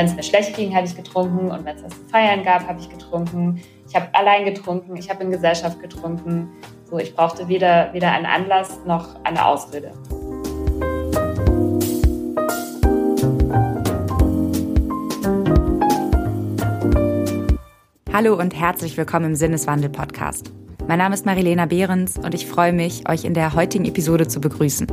wenn 0.00 0.06
es 0.06 0.16
mir 0.16 0.22
schlecht 0.22 0.56
ging, 0.56 0.74
habe 0.74 0.86
ich 0.86 0.96
getrunken 0.96 1.50
und 1.50 1.62
wenn 1.66 1.76
es 1.76 1.82
was 1.82 1.90
zu 1.90 2.04
feiern 2.10 2.42
gab, 2.42 2.66
habe 2.66 2.80
ich 2.80 2.88
getrunken. 2.88 3.60
Ich 3.86 3.94
habe 3.94 4.08
allein 4.14 4.46
getrunken, 4.46 4.96
ich 4.96 5.10
habe 5.10 5.22
in 5.24 5.30
Gesellschaft 5.30 5.78
getrunken. 5.78 6.48
So, 6.88 6.98
ich 6.98 7.14
brauchte 7.14 7.48
weder, 7.48 7.92
weder 7.92 8.10
einen 8.10 8.24
Anlass 8.24 8.80
noch 8.86 9.22
eine 9.24 9.44
Ausrede. 9.44 9.92
Hallo 18.10 18.38
und 18.38 18.58
herzlich 18.58 18.96
willkommen 18.96 19.26
im 19.26 19.34
Sinneswandel-Podcast. 19.34 20.50
Mein 20.88 20.96
Name 20.96 21.14
ist 21.14 21.26
Marilena 21.26 21.66
Behrens 21.66 22.16
und 22.16 22.32
ich 22.32 22.46
freue 22.46 22.72
mich, 22.72 23.06
euch 23.06 23.26
in 23.26 23.34
der 23.34 23.52
heutigen 23.52 23.84
Episode 23.84 24.26
zu 24.26 24.40
begrüßen. 24.40 24.86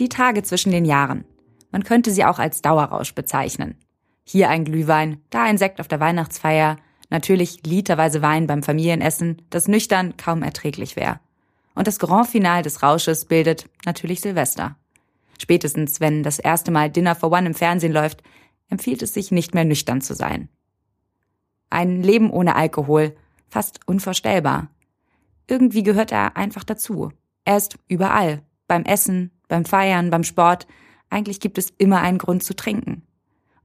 Die 0.00 0.08
Tage 0.08 0.42
zwischen 0.42 0.72
den 0.72 0.86
Jahren. 0.86 1.26
Man 1.76 1.84
könnte 1.84 2.10
sie 2.10 2.24
auch 2.24 2.38
als 2.38 2.62
Dauerrausch 2.62 3.14
bezeichnen. 3.14 3.74
Hier 4.24 4.48
ein 4.48 4.64
Glühwein, 4.64 5.20
da 5.28 5.42
ein 5.42 5.58
Sekt 5.58 5.78
auf 5.78 5.88
der 5.88 6.00
Weihnachtsfeier, 6.00 6.78
natürlich 7.10 7.66
literweise 7.66 8.22
Wein 8.22 8.46
beim 8.46 8.62
Familienessen, 8.62 9.42
das 9.50 9.68
nüchtern 9.68 10.16
kaum 10.16 10.42
erträglich 10.42 10.96
wäre. 10.96 11.20
Und 11.74 11.86
das 11.86 11.98
Grand 11.98 12.28
Final 12.28 12.62
des 12.62 12.82
Rausches 12.82 13.26
bildet 13.26 13.68
natürlich 13.84 14.22
Silvester. 14.22 14.76
Spätestens, 15.38 16.00
wenn 16.00 16.22
das 16.22 16.38
erste 16.38 16.70
Mal 16.70 16.88
Dinner 16.88 17.14
for 17.14 17.30
One 17.30 17.48
im 17.48 17.54
Fernsehen 17.54 17.92
läuft, 17.92 18.22
empfiehlt 18.70 19.02
es 19.02 19.12
sich 19.12 19.30
nicht 19.30 19.52
mehr 19.52 19.66
nüchtern 19.66 20.00
zu 20.00 20.14
sein. 20.14 20.48
Ein 21.68 22.02
Leben 22.02 22.30
ohne 22.30 22.56
Alkohol, 22.56 23.14
fast 23.50 23.80
unvorstellbar. 23.86 24.68
Irgendwie 25.46 25.82
gehört 25.82 26.10
er 26.10 26.38
einfach 26.38 26.64
dazu. 26.64 27.12
Er 27.44 27.58
ist 27.58 27.76
überall, 27.86 28.40
beim 28.66 28.84
Essen, 28.84 29.30
beim 29.46 29.66
Feiern, 29.66 30.08
beim 30.08 30.24
Sport. 30.24 30.66
Eigentlich 31.10 31.40
gibt 31.40 31.58
es 31.58 31.70
immer 31.78 32.00
einen 32.00 32.18
Grund 32.18 32.42
zu 32.42 32.54
trinken. 32.54 33.02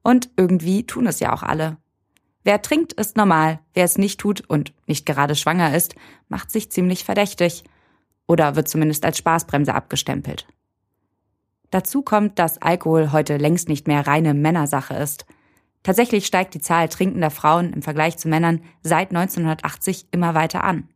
Und 0.04 0.30
irgendwie 0.38 0.86
tun 0.86 1.08
es 1.08 1.20
ja 1.20 1.34
auch 1.34 1.44
alle. 1.44 1.78
Wer 2.44 2.62
trinkt, 2.62 2.94
ist 2.94 3.18
normal. 3.18 3.60
Wer 3.74 3.86
es 3.86 3.98
nicht 3.98 4.20
tut 4.20 4.42
und 4.42 4.74
nicht 4.88 5.06
gerade 5.06 5.36
schwanger 5.36 5.76
ist, 5.76 5.96
macht 6.28 6.52
sich 6.52 6.72
ziemlich 6.72 7.04
verdächtig. 7.04 7.64
Oder 8.28 8.56
wird 8.56 8.68
zumindest 8.68 9.06
als 9.06 9.18
Spaßbremse 9.18 9.74
abgestempelt. 9.74 10.48
Dazu 11.70 12.02
kommt, 12.02 12.40
dass 12.40 12.62
Alkohol 12.62 13.12
heute 13.12 13.38
längst 13.38 13.70
nicht 13.70 13.88
mehr 13.88 14.06
reine 14.06 14.34
Männersache 14.34 14.96
ist. 14.96 15.26
Tatsächlich 15.84 16.26
steigt 16.26 16.54
die 16.54 16.60
Zahl 16.60 16.90
trinkender 16.90 17.32
Frauen 17.32 17.74
im 17.74 17.82
Vergleich 17.82 18.18
zu 18.18 18.28
Männern 18.28 18.62
seit 18.84 19.10
1980 19.10 20.08
immer 20.12 20.34
weiter 20.34 20.64
an. 20.64 20.90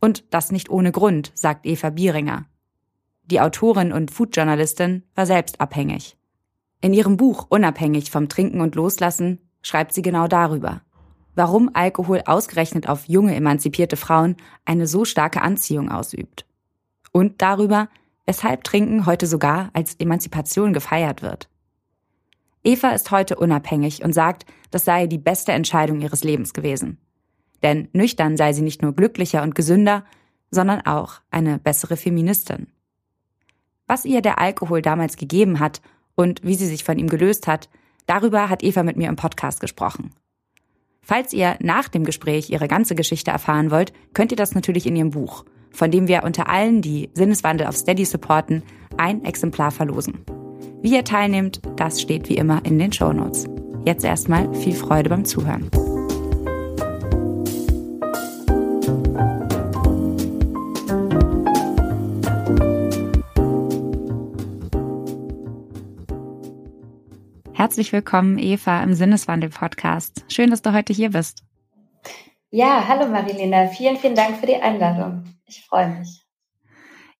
Und 0.00 0.32
das 0.32 0.52
nicht 0.52 0.70
ohne 0.70 0.92
Grund, 0.92 1.32
sagt 1.34 1.66
Eva 1.66 1.90
Bieringer. 1.90 2.46
Die 3.30 3.40
Autorin 3.40 3.92
und 3.92 4.10
Foodjournalistin 4.10 5.04
war 5.14 5.24
selbst 5.24 5.60
abhängig. 5.60 6.16
In 6.80 6.92
ihrem 6.92 7.16
Buch 7.16 7.46
Unabhängig 7.48 8.10
vom 8.10 8.28
Trinken 8.28 8.60
und 8.60 8.74
Loslassen 8.74 9.38
schreibt 9.62 9.94
sie 9.94 10.02
genau 10.02 10.26
darüber. 10.26 10.82
Warum 11.36 11.70
Alkohol 11.72 12.22
ausgerechnet 12.26 12.88
auf 12.88 13.04
junge 13.04 13.34
emanzipierte 13.36 13.96
Frauen 13.96 14.36
eine 14.64 14.88
so 14.88 15.04
starke 15.04 15.42
Anziehung 15.42 15.90
ausübt. 15.90 16.44
Und 17.12 17.40
darüber, 17.40 17.88
weshalb 18.26 18.64
Trinken 18.64 19.06
heute 19.06 19.28
sogar 19.28 19.70
als 19.74 19.94
Emanzipation 19.94 20.72
gefeiert 20.72 21.22
wird. 21.22 21.48
Eva 22.64 22.90
ist 22.90 23.10
heute 23.12 23.36
unabhängig 23.36 24.02
und 24.02 24.12
sagt, 24.12 24.44
das 24.72 24.84
sei 24.84 25.06
die 25.06 25.18
beste 25.18 25.52
Entscheidung 25.52 26.00
ihres 26.00 26.24
Lebens 26.24 26.52
gewesen. 26.52 26.98
Denn 27.62 27.88
nüchtern 27.92 28.36
sei 28.36 28.52
sie 28.52 28.62
nicht 28.62 28.82
nur 28.82 28.92
glücklicher 28.92 29.42
und 29.42 29.54
gesünder, 29.54 30.04
sondern 30.50 30.80
auch 30.80 31.20
eine 31.30 31.58
bessere 31.58 31.96
Feministin. 31.96 32.66
Was 33.90 34.04
ihr 34.04 34.22
der 34.22 34.38
Alkohol 34.38 34.82
damals 34.82 35.16
gegeben 35.16 35.58
hat 35.58 35.80
und 36.14 36.44
wie 36.44 36.54
sie 36.54 36.68
sich 36.68 36.84
von 36.84 36.96
ihm 36.96 37.08
gelöst 37.08 37.48
hat, 37.48 37.68
darüber 38.06 38.48
hat 38.48 38.62
Eva 38.62 38.84
mit 38.84 38.96
mir 38.96 39.08
im 39.08 39.16
Podcast 39.16 39.58
gesprochen. 39.58 40.12
Falls 41.02 41.32
ihr 41.32 41.56
nach 41.58 41.88
dem 41.88 42.04
Gespräch 42.04 42.50
ihre 42.50 42.68
ganze 42.68 42.94
Geschichte 42.94 43.32
erfahren 43.32 43.72
wollt, 43.72 43.92
könnt 44.14 44.30
ihr 44.30 44.36
das 44.36 44.54
natürlich 44.54 44.86
in 44.86 44.94
ihrem 44.94 45.10
Buch, 45.10 45.44
von 45.72 45.90
dem 45.90 46.06
wir 46.06 46.22
unter 46.22 46.48
allen, 46.48 46.82
die 46.82 47.10
Sinneswandel 47.14 47.66
auf 47.66 47.76
Steady 47.76 48.04
supporten, 48.04 48.62
ein 48.96 49.24
Exemplar 49.24 49.72
verlosen. 49.72 50.24
Wie 50.82 50.94
ihr 50.94 51.02
teilnehmt, 51.02 51.60
das 51.74 52.00
steht 52.00 52.28
wie 52.28 52.36
immer 52.36 52.64
in 52.64 52.78
den 52.78 52.92
Show 52.92 53.12
Notes. 53.12 53.48
Jetzt 53.84 54.04
erstmal 54.04 54.54
viel 54.54 54.74
Freude 54.74 55.10
beim 55.10 55.24
Zuhören. 55.24 55.68
Herzlich 67.60 67.92
willkommen, 67.92 68.38
Eva, 68.38 68.82
im 68.82 68.94
Sinneswandel-Podcast. 68.94 70.24
Schön, 70.28 70.48
dass 70.48 70.62
du 70.62 70.72
heute 70.72 70.94
hier 70.94 71.10
bist. 71.10 71.44
Ja, 72.50 72.88
hallo 72.88 73.06
Marilena. 73.06 73.66
Vielen, 73.66 73.98
vielen 73.98 74.14
Dank 74.14 74.38
für 74.38 74.46
die 74.46 74.56
Einladung. 74.56 75.24
Ich 75.44 75.62
freue 75.66 75.90
mich. 75.98 76.24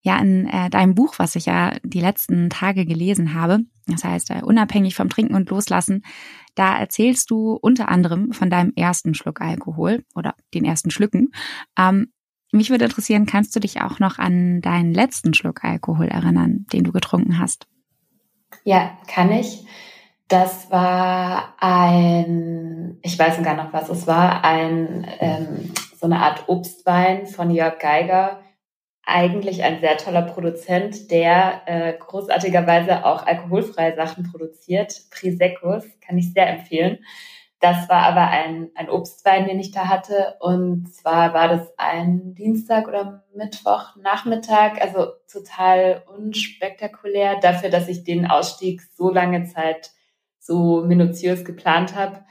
Ja, 0.00 0.18
in 0.18 0.46
äh, 0.46 0.70
deinem 0.70 0.94
Buch, 0.94 1.18
was 1.18 1.36
ich 1.36 1.44
ja 1.44 1.76
die 1.82 2.00
letzten 2.00 2.48
Tage 2.48 2.86
gelesen 2.86 3.34
habe, 3.34 3.58
das 3.86 4.02
heißt 4.02 4.30
äh, 4.30 4.40
Unabhängig 4.42 4.94
vom 4.94 5.10
Trinken 5.10 5.34
und 5.34 5.50
Loslassen, 5.50 6.06
da 6.54 6.74
erzählst 6.78 7.30
du 7.30 7.58
unter 7.60 7.90
anderem 7.90 8.32
von 8.32 8.48
deinem 8.48 8.72
ersten 8.74 9.12
Schluck 9.12 9.42
Alkohol 9.42 10.06
oder 10.14 10.34
den 10.54 10.64
ersten 10.64 10.90
Schlücken. 10.90 11.32
Ähm, 11.78 12.14
mich 12.50 12.70
würde 12.70 12.86
interessieren, 12.86 13.26
kannst 13.26 13.54
du 13.54 13.60
dich 13.60 13.82
auch 13.82 13.98
noch 13.98 14.18
an 14.18 14.62
deinen 14.62 14.94
letzten 14.94 15.34
Schluck 15.34 15.64
Alkohol 15.64 16.06
erinnern, 16.06 16.64
den 16.72 16.84
du 16.84 16.92
getrunken 16.92 17.38
hast? 17.38 17.66
Ja, 18.64 18.96
kann 19.06 19.32
ich. 19.32 19.66
Das 20.30 20.70
war 20.70 21.56
ein, 21.58 23.00
ich 23.02 23.18
weiß 23.18 23.38
sogar 23.38 23.56
noch, 23.56 23.72
was 23.72 23.88
es 23.88 24.06
war, 24.06 24.44
ein 24.44 25.04
ähm, 25.18 25.72
so 25.98 26.06
eine 26.06 26.20
Art 26.20 26.44
Obstwein 26.46 27.26
von 27.26 27.50
Jörg 27.50 27.80
Geiger. 27.80 28.40
Eigentlich 29.04 29.64
ein 29.64 29.80
sehr 29.80 29.96
toller 29.96 30.22
Produzent, 30.22 31.10
der 31.10 31.62
äh, 31.66 31.94
großartigerweise 31.98 33.04
auch 33.04 33.26
alkoholfreie 33.26 33.96
Sachen 33.96 34.30
produziert. 34.30 34.94
Prisecus 35.10 35.82
kann 36.00 36.16
ich 36.16 36.32
sehr 36.32 36.48
empfehlen. 36.48 37.00
Das 37.58 37.88
war 37.88 38.04
aber 38.04 38.28
ein, 38.28 38.70
ein 38.76 38.88
Obstwein, 38.88 39.48
den 39.48 39.58
ich 39.58 39.72
da 39.72 39.88
hatte. 39.88 40.36
Und 40.38 40.94
zwar 40.94 41.34
war 41.34 41.48
das 41.48 41.76
ein 41.76 42.36
Dienstag 42.36 42.86
oder 42.86 43.24
Mittwoch 43.34 43.96
Nachmittag, 43.96 44.80
also 44.80 45.08
total 45.28 46.04
unspektakulär 46.06 47.40
dafür, 47.40 47.68
dass 47.68 47.88
ich 47.88 48.04
den 48.04 48.30
Ausstieg 48.30 48.80
so 48.96 49.10
lange 49.10 49.46
Zeit 49.46 49.90
so 50.40 50.82
minutiös 50.82 51.44
geplant 51.44 51.94
habe. 51.94 52.24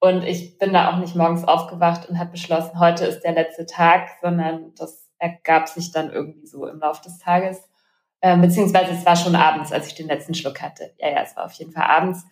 Und 0.00 0.22
ich 0.22 0.58
bin 0.58 0.72
da 0.72 0.90
auch 0.90 0.98
nicht 0.98 1.16
morgens 1.16 1.44
aufgewacht 1.44 2.08
und 2.08 2.18
habe 2.18 2.30
beschlossen, 2.30 2.78
heute 2.78 3.04
ist 3.04 3.20
der 3.20 3.32
letzte 3.32 3.66
Tag, 3.66 4.08
sondern 4.22 4.72
das 4.76 5.08
ergab 5.18 5.68
sich 5.68 5.90
dann 5.90 6.10
irgendwie 6.10 6.46
so 6.46 6.66
im 6.66 6.78
Laufe 6.78 7.02
des 7.02 7.18
Tages. 7.18 7.68
Äh, 8.20 8.36
beziehungsweise 8.38 8.92
es 8.92 9.04
war 9.04 9.16
schon 9.16 9.34
abends, 9.36 9.72
als 9.72 9.88
ich 9.88 9.94
den 9.94 10.06
letzten 10.06 10.34
Schluck 10.34 10.62
hatte. 10.62 10.94
Ja, 10.98 11.10
ja, 11.10 11.22
es 11.22 11.36
war 11.36 11.44
auf 11.44 11.52
jeden 11.52 11.72
Fall 11.72 11.84
abends. 11.84 12.24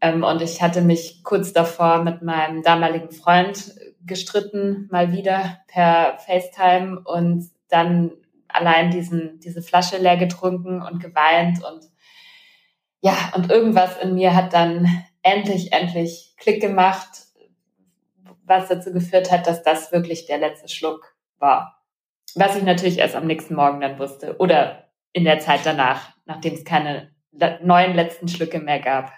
Ähm, 0.00 0.24
und 0.24 0.42
ich 0.42 0.60
hatte 0.60 0.82
mich 0.82 1.22
kurz 1.22 1.52
davor 1.52 2.02
mit 2.02 2.22
meinem 2.22 2.62
damaligen 2.62 3.12
Freund 3.12 3.74
gestritten, 4.04 4.88
mal 4.90 5.12
wieder 5.12 5.58
per 5.68 6.18
FaceTime 6.18 7.00
und 7.04 7.48
dann 7.68 8.10
allein 8.48 8.90
diesen, 8.90 9.38
diese 9.38 9.62
Flasche 9.62 9.98
leer 9.98 10.16
getrunken 10.16 10.82
und 10.82 11.00
geweint 11.00 11.64
und 11.64 11.88
ja, 13.02 13.32
und 13.34 13.50
irgendwas 13.50 13.98
in 14.00 14.14
mir 14.14 14.34
hat 14.34 14.52
dann 14.52 14.86
endlich, 15.22 15.72
endlich 15.72 16.34
Klick 16.38 16.62
gemacht, 16.62 17.26
was 18.44 18.68
dazu 18.68 18.92
geführt 18.92 19.30
hat, 19.30 19.46
dass 19.46 19.62
das 19.62 19.92
wirklich 19.92 20.26
der 20.26 20.38
letzte 20.38 20.68
Schluck 20.68 21.16
war. 21.38 21.82
Was 22.34 22.56
ich 22.56 22.62
natürlich 22.62 22.98
erst 22.98 23.16
am 23.16 23.26
nächsten 23.26 23.54
Morgen 23.54 23.80
dann 23.80 23.98
wusste 23.98 24.36
oder 24.38 24.88
in 25.12 25.24
der 25.24 25.40
Zeit 25.40 25.60
danach, 25.64 26.14
nachdem 26.24 26.54
es 26.54 26.64
keine 26.64 27.10
neuen 27.62 27.94
letzten 27.94 28.28
Schlücke 28.28 28.60
mehr 28.60 28.78
gab. 28.78 29.12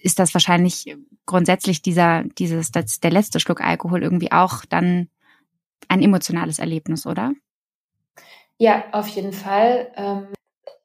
Ist 0.00 0.18
das 0.18 0.32
wahrscheinlich 0.34 0.96
grundsätzlich 1.26 1.82
dieser, 1.82 2.24
dieses, 2.38 2.70
das, 2.70 3.00
der 3.00 3.10
letzte 3.10 3.38
Schluck 3.38 3.60
Alkohol 3.60 4.02
irgendwie 4.02 4.32
auch 4.32 4.64
dann 4.64 5.08
ein 5.88 6.02
emotionales 6.02 6.58
Erlebnis, 6.58 7.06
oder? 7.06 7.32
Ja, 8.56 8.84
auf 8.92 9.08
jeden 9.08 9.32
Fall. 9.32 9.92
Ähm, 9.96 10.28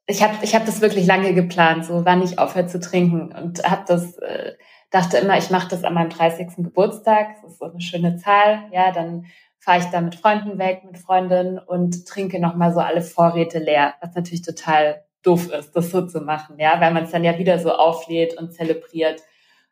ich 0.07 0.23
habe 0.23 0.37
ich 0.41 0.55
hab 0.55 0.65
das 0.65 0.81
wirklich 0.81 1.05
lange 1.05 1.33
geplant, 1.33 1.85
so 1.85 2.05
wann 2.05 2.23
ich 2.23 2.39
aufhöre 2.39 2.67
zu 2.67 2.79
trinken 2.79 3.33
und 3.33 3.63
habe 3.69 3.83
das 3.85 4.17
äh, 4.17 4.53
dachte 4.89 5.17
immer, 5.17 5.37
ich 5.37 5.49
mache 5.49 5.67
das 5.67 5.83
an 5.83 5.93
meinem 5.93 6.09
30. 6.09 6.47
Geburtstag, 6.57 7.41
das 7.41 7.51
ist 7.51 7.59
so 7.59 7.65
eine 7.65 7.81
schöne 7.81 8.15
Zahl, 8.15 8.63
ja, 8.71 8.91
dann 8.91 9.25
fahre 9.59 9.79
ich 9.79 9.85
da 9.85 9.99
mit 9.99 10.15
Freunden 10.15 10.57
weg, 10.59 10.83
mit 10.85 10.97
Freundinnen 10.97 11.59
und 11.59 12.07
trinke 12.07 12.39
nochmal 12.39 12.73
so 12.73 12.79
alle 12.79 13.01
Vorräte 13.01 13.59
leer, 13.59 13.95
was 14.01 14.15
natürlich 14.15 14.43
total 14.43 15.03
doof 15.23 15.51
ist, 15.51 15.75
das 15.75 15.91
so 15.91 16.07
zu 16.07 16.21
machen, 16.21 16.57
ja, 16.57 16.79
weil 16.79 16.93
man 16.93 17.03
es 17.03 17.11
dann 17.11 17.25
ja 17.25 17.37
wieder 17.37 17.59
so 17.59 17.73
auflädt 17.73 18.37
und 18.37 18.53
zelebriert. 18.53 19.21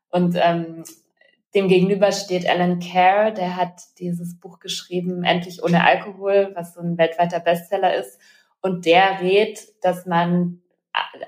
Und 0.10 0.36
ähm, 0.38 0.84
dem 1.54 1.70
gegenüber 1.70 2.12
steht 2.12 2.50
Alan 2.50 2.80
Kerr, 2.80 3.32
der 3.32 3.56
hat 3.56 3.80
dieses 4.00 4.38
Buch 4.38 4.60
geschrieben, 4.60 5.24
Endlich 5.24 5.64
ohne 5.64 5.86
Alkohol, 5.86 6.52
was 6.56 6.74
so 6.74 6.82
ein 6.82 6.98
weltweiter 6.98 7.40
Bestseller 7.40 7.96
ist. 7.96 8.20
Und 8.66 8.88
der 8.88 9.22
rät, 9.22 9.60
dass 9.84 10.08
man 10.08 10.60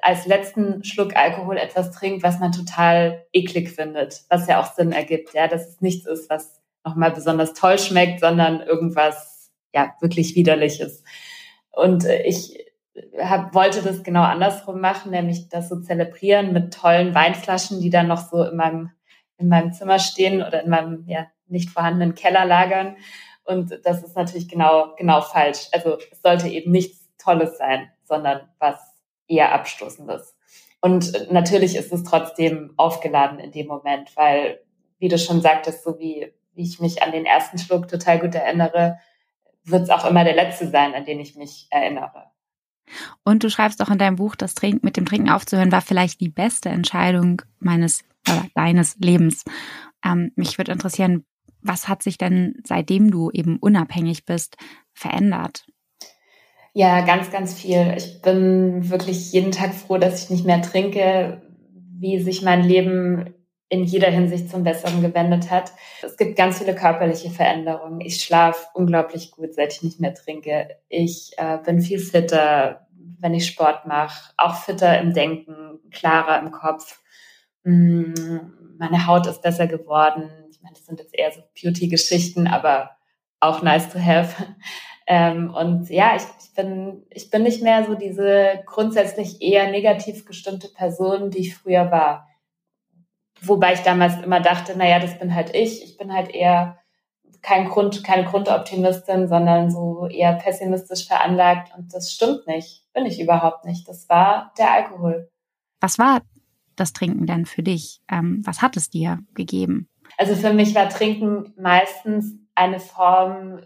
als 0.02 0.26
letzten 0.26 0.84
Schluck 0.84 1.16
Alkohol 1.16 1.58
etwas 1.58 1.92
trinkt, 1.92 2.24
was 2.24 2.40
man 2.40 2.52
total 2.52 3.28
eklig 3.32 3.70
findet, 3.70 4.24
was 4.28 4.48
ja 4.48 4.60
auch 4.60 4.74
Sinn 4.74 4.92
ergibt, 4.92 5.36
ja, 5.36 5.48
dass 5.48 5.68
es 5.68 5.80
nichts 5.80 6.08
ist, 6.08 6.32
was 6.32 6.64
nochmal 6.84 7.12
besonders 7.12 7.54
toll 7.54 7.78
schmeckt, 7.78 8.22
sondern 8.22 8.62
irgendwas, 8.62 9.52
ja, 9.72 9.94
wirklich 10.02 10.34
widerliches. 10.34 11.04
Und 11.70 12.06
ich 12.06 12.58
hab, 13.22 13.54
wollte 13.54 13.84
das 13.84 14.02
genau 14.02 14.24
andersrum 14.24 14.82
machen, 14.82 15.12
nämlich 15.12 15.48
das 15.48 15.70
so 15.70 15.80
zelebrieren 15.80 16.54
mit 16.54 16.74
tollen 16.74 17.14
Weinflaschen, 17.14 17.82
die 17.82 17.92
dann 17.92 18.08
noch 18.08 18.32
so 18.32 18.46
in 18.46 18.56
meinem, 18.56 18.90
in 19.38 19.48
meinem 19.48 19.74
Zimmer 19.74 20.00
stehen 20.00 20.42
oder 20.42 20.64
in 20.64 20.72
meinem, 20.72 21.04
ja, 21.06 21.28
nicht 21.46 21.70
vorhandenen 21.70 22.16
Keller 22.16 22.46
lagern. 22.46 22.98
Und 23.48 23.80
das 23.86 24.04
ist 24.04 24.16
natürlich 24.16 24.50
genau, 24.50 24.96
genau 24.98 25.22
falsch. 25.22 25.68
Also 25.72 26.00
es 26.12 26.22
sollte 26.24 26.48
eben 26.50 26.72
nichts 26.72 26.97
Tolles 27.28 27.58
sein, 27.58 27.92
sondern 28.06 28.48
was 28.60 28.80
eher 29.28 29.54
Abstoßendes. 29.54 30.38
Und 30.80 31.30
natürlich 31.32 31.76
ist 31.76 31.92
es 31.92 32.04
trotzdem 32.04 32.74
aufgeladen 32.78 33.40
in 33.40 33.52
dem 33.52 33.68
Moment, 33.68 34.16
weil, 34.16 34.62
wie 35.00 35.10
du 35.10 35.18
schon 35.18 35.42
sagtest, 35.42 35.84
so 35.84 36.00
wie, 36.00 36.32
wie 36.54 36.64
ich 36.64 36.80
mich 36.80 37.04
an 37.04 37.12
den 37.12 37.26
ersten 37.26 37.58
Schluck 37.58 37.90
total 37.90 38.20
gut 38.20 38.34
erinnere, 38.34 39.00
wird 39.66 39.84
es 39.84 39.90
auch 39.90 40.06
immer 40.06 40.24
der 40.24 40.36
letzte 40.36 40.70
sein, 40.70 40.94
an 40.94 41.04
den 41.04 41.20
ich 41.20 41.36
mich 41.36 41.68
erinnere. 41.70 42.32
Und 43.26 43.44
du 43.44 43.50
schreibst 43.50 43.82
auch 43.82 43.90
in 43.90 43.98
deinem 43.98 44.16
Buch, 44.16 44.36
das 44.36 44.56
Trinken, 44.56 44.86
mit 44.86 44.96
dem 44.96 45.06
Trinken 45.06 45.30
aufzuhören 45.30 45.74
war 45.74 45.82
vielleicht 45.82 46.22
die 46.22 46.30
beste 46.30 46.70
Entscheidung 46.70 47.42
meines 47.60 48.06
oder 48.30 48.46
deines 48.56 48.96
Lebens. 48.98 49.44
Ähm, 50.06 50.32
mich 50.36 50.58
würde 50.58 50.72
interessieren, 50.72 51.26
was 51.62 51.90
hat 51.90 52.02
sich 52.02 52.18
denn, 52.18 52.56
seitdem 52.64 53.12
du 53.12 53.30
eben 53.32 53.58
unabhängig 53.58 54.24
bist, 54.24 54.56
verändert? 54.94 55.67
Ja, 56.78 57.02
ganz, 57.02 57.32
ganz 57.32 57.60
viel. 57.60 57.96
Ich 57.98 58.22
bin 58.22 58.88
wirklich 58.92 59.32
jeden 59.34 59.52
Tag 59.52 59.74
froh, 59.74 59.98
dass 59.98 60.24
ich 60.24 60.30
nicht 60.30 60.46
mehr 60.46 60.62
trinke, 60.62 61.42
wie 61.98 62.20
sich 62.20 62.44
mein 62.44 62.62
Leben 62.62 63.34
in 63.68 63.84
jeder 63.84 64.12
Hinsicht 64.12 64.52
zum 64.52 64.64
Besseren 64.64 65.02
gewendet 65.02 65.50
hat. 65.50 65.72
Es 66.04 66.18
gibt 66.18 66.36
ganz 66.36 66.60
viele 66.60 66.76
körperliche 66.76 67.32
Veränderungen. 67.32 68.00
Ich 68.00 68.22
schlafe 68.24 68.68
unglaublich 68.76 69.32
gut, 69.32 69.56
seit 69.56 69.74
ich 69.74 69.82
nicht 69.82 70.00
mehr 70.00 70.14
trinke. 70.14 70.68
Ich 70.88 71.32
äh, 71.38 71.58
bin 71.66 71.82
viel 71.82 71.98
fitter, 71.98 72.86
wenn 73.18 73.34
ich 73.34 73.48
Sport 73.48 73.88
mache, 73.88 74.32
auch 74.38 74.58
fitter 74.58 75.00
im 75.00 75.14
Denken, 75.14 75.80
klarer 75.90 76.40
im 76.40 76.52
Kopf. 76.52 77.02
Mm, 77.64 78.14
meine 78.78 79.08
Haut 79.08 79.26
ist 79.26 79.42
besser 79.42 79.66
geworden. 79.66 80.30
Ich 80.52 80.62
meine, 80.62 80.76
das 80.76 80.86
sind 80.86 81.00
jetzt 81.00 81.18
eher 81.18 81.32
so 81.32 81.42
Beauty-Geschichten, 81.60 82.46
aber 82.46 82.92
auch 83.40 83.64
nice 83.64 83.90
to 83.90 83.98
have. 83.98 84.46
Ähm, 85.10 85.54
und 85.56 85.90
ja, 85.90 86.18
ich, 86.18 86.24
ich, 86.44 86.54
bin, 86.54 87.06
ich 87.10 87.30
bin 87.30 87.44
nicht 87.44 87.64
mehr 87.64 87.86
so 87.86 87.96
diese 87.96 88.62
grundsätzlich 88.66 89.42
eher 89.42 89.72
negativ 89.72 90.26
gestimmte 90.26 90.68
Person, 90.68 91.32
die 91.32 91.40
ich 91.40 91.56
früher 91.56 91.90
war. 91.92 92.28
Wobei 93.42 93.74
ich 93.74 93.80
damals 93.82 94.22
immer 94.22 94.42
dachte, 94.42 94.78
naja, 94.78 95.00
das 95.00 95.18
bin 95.18 95.34
halt 95.34 95.56
ich. 95.56 95.82
Ich 95.84 95.98
bin 95.98 96.12
halt 96.12 96.30
eher 96.30 96.80
kein 97.42 97.70
Grund, 97.70 98.04
keine 98.04 98.26
Grundoptimistin, 98.26 99.30
sondern 99.30 99.72
so 99.72 100.08
eher 100.08 100.34
pessimistisch 100.34 101.08
veranlagt. 101.08 101.72
Und 101.78 101.94
das 101.94 102.12
stimmt 102.12 102.46
nicht. 102.46 102.84
Bin 102.94 103.06
ich 103.06 103.22
überhaupt 103.22 103.64
nicht. 103.64 103.88
Das 103.88 104.10
war 104.10 104.52
der 104.58 104.72
Alkohol. 104.72 105.30
Was 105.80 105.98
war 105.98 106.22
das 106.76 106.92
Trinken 106.92 107.28
denn 107.28 107.46
für 107.46 107.64
dich? 107.64 108.02
Ähm, 108.12 108.42
was 108.44 108.62
hat 108.62 108.76
es 108.76 108.90
dir 108.90 109.20
gegeben? 109.36 109.88
Also 110.18 110.36
für 110.36 110.52
mich 110.52 110.76
war 110.76 110.90
Trinken 110.90 111.54
meistens 111.58 112.34
eine 112.56 112.80
Form 112.80 113.62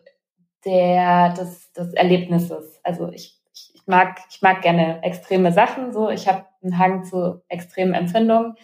der, 0.65 1.33
des, 1.33 1.71
des 1.73 1.93
Erlebnisses. 1.93 2.79
Also 2.83 3.09
ich, 3.09 3.39
ich, 3.53 3.81
mag, 3.85 4.21
ich 4.29 4.41
mag 4.41 4.61
gerne 4.61 5.03
extreme 5.03 5.51
Sachen, 5.51 5.91
so. 5.93 6.09
Ich 6.09 6.27
habe 6.27 6.45
einen 6.63 6.77
Hang 6.77 7.03
zu 7.03 7.41
extremen 7.47 7.93
Empfindungen. 7.93 8.55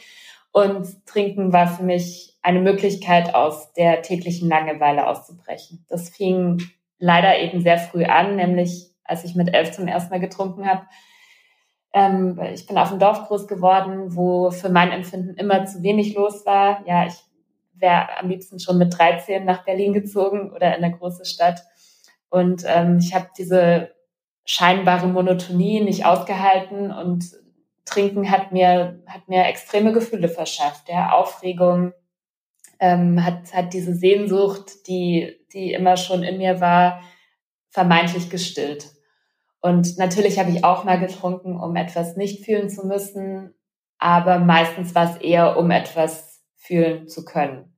Und 0.52 1.06
Trinken 1.06 1.54
war 1.54 1.68
für 1.68 1.84
mich 1.84 2.38
eine 2.42 2.60
Möglichkeit, 2.60 3.36
aus 3.36 3.74
der 3.74 4.02
täglichen 4.02 4.50
Langeweile 4.50 5.08
auszubrechen. 5.08 5.86
Das 5.90 6.10
fing 6.10 6.62
leider 7.00 7.38
eben 7.40 7.62
sehr 7.62 7.78
früh 7.78 8.06
an, 8.06 8.36
nämlich 8.36 8.92
als 9.04 9.24
ich 9.24 9.36
mit 9.36 9.54
elf 9.54 9.72
zum 9.72 9.88
ersten 9.88 10.12
Mal 10.12 10.20
getrunken 10.20 10.68
habe. 10.68 10.88
Ähm, 11.94 12.40
ich 12.54 12.68
bin 12.68 12.78
auf 12.78 12.90
dem 12.90 13.00
Dorf 13.00 13.28
groß 13.28 13.48
geworden, 13.48 14.16
wo 14.16 14.52
für 14.52 14.70
mein 14.70 14.92
Empfinden 14.92 15.36
immer 15.36 15.66
zu 15.66 15.82
wenig 15.84 16.16
los 16.16 16.46
war. 16.46 16.84
Ja, 16.86 17.06
ich 17.06 17.16
wäre 17.74 18.18
am 18.20 18.30
liebsten 18.30 18.60
schon 18.60 18.78
mit 18.78 18.98
13 18.98 19.46
nach 19.46 19.64
Berlin 19.64 19.94
gezogen 19.94 20.52
oder 20.52 20.76
in 20.76 20.84
eine 20.84 20.96
große 20.96 21.26
Stadt. 21.26 21.64
Und 22.30 22.64
ähm, 22.66 23.00
ich 23.00 23.14
habe 23.14 23.30
diese 23.38 23.92
scheinbare 24.46 25.08
Monotonie 25.08 25.82
nicht 25.82 26.06
ausgehalten 26.06 26.92
und 26.92 27.26
Trinken 27.86 28.30
hat 28.30 28.52
mir, 28.52 29.02
hat 29.08 29.28
mir 29.28 29.46
extreme 29.46 29.94
Gefühle 29.94 30.30
verschafft, 30.30 30.90
ja, 30.90 31.12
Aufregung, 31.12 31.94
ähm, 32.80 33.24
hat, 33.24 33.54
hat 33.54 33.74
diese 33.74 33.96
Sehnsucht, 33.96 34.88
die, 34.88 35.38
die 35.54 35.74
immer 35.74 35.98
schon 35.98 36.24
in 36.24 36.38
mir 36.38 36.62
war, 36.62 37.02
vermeintlich 37.70 38.30
gestillt. 38.30 38.92
Und 39.62 39.98
natürlich 39.98 40.40
habe 40.40 40.52
ich 40.52 40.64
auch 40.64 40.84
mal 40.84 41.00
getrunken, 41.00 41.60
um 41.60 41.76
etwas 41.76 42.16
nicht 42.16 42.46
fühlen 42.46 42.70
zu 42.70 42.86
müssen, 42.86 43.54
aber 43.98 44.40
meistens 44.40 44.94
war 44.94 45.12
es 45.12 45.18
eher, 45.18 45.58
um 45.58 45.72
etwas 45.72 46.44
fühlen 46.56 47.08
zu 47.08 47.26
können. 47.26 47.76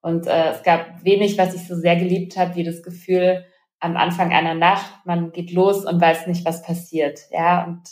Und 0.00 0.26
äh, 0.26 0.50
es 0.50 0.62
gab 0.62 1.04
wenig, 1.04 1.38
was 1.38 1.54
ich 1.54 1.66
so 1.66 1.76
sehr 1.76 1.96
geliebt 1.96 2.36
habe, 2.36 2.56
wie 2.56 2.64
das 2.64 2.82
Gefühl, 2.82 3.46
am 3.84 3.98
Anfang 3.98 4.32
einer 4.32 4.54
Nacht, 4.54 4.90
man 5.04 5.30
geht 5.30 5.52
los 5.52 5.84
und 5.84 6.00
weiß 6.00 6.26
nicht, 6.26 6.46
was 6.46 6.62
passiert. 6.62 7.20
Ja, 7.30 7.64
und 7.64 7.82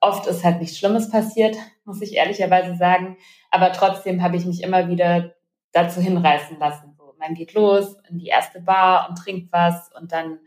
oft 0.00 0.26
ist 0.28 0.44
halt 0.44 0.60
nichts 0.60 0.78
Schlimmes 0.78 1.10
passiert, 1.10 1.56
muss 1.84 2.00
ich 2.00 2.14
ehrlicherweise 2.14 2.76
sagen. 2.76 3.16
Aber 3.50 3.72
trotzdem 3.72 4.22
habe 4.22 4.36
ich 4.36 4.46
mich 4.46 4.62
immer 4.62 4.88
wieder 4.88 5.34
dazu 5.72 6.00
hinreißen 6.00 6.58
lassen. 6.60 6.94
So, 6.96 7.14
man 7.18 7.34
geht 7.34 7.52
los 7.54 7.96
in 8.08 8.18
die 8.18 8.28
erste 8.28 8.60
Bar 8.60 9.08
und 9.08 9.16
trinkt 9.16 9.52
was 9.52 9.90
und 10.00 10.12
dann 10.12 10.38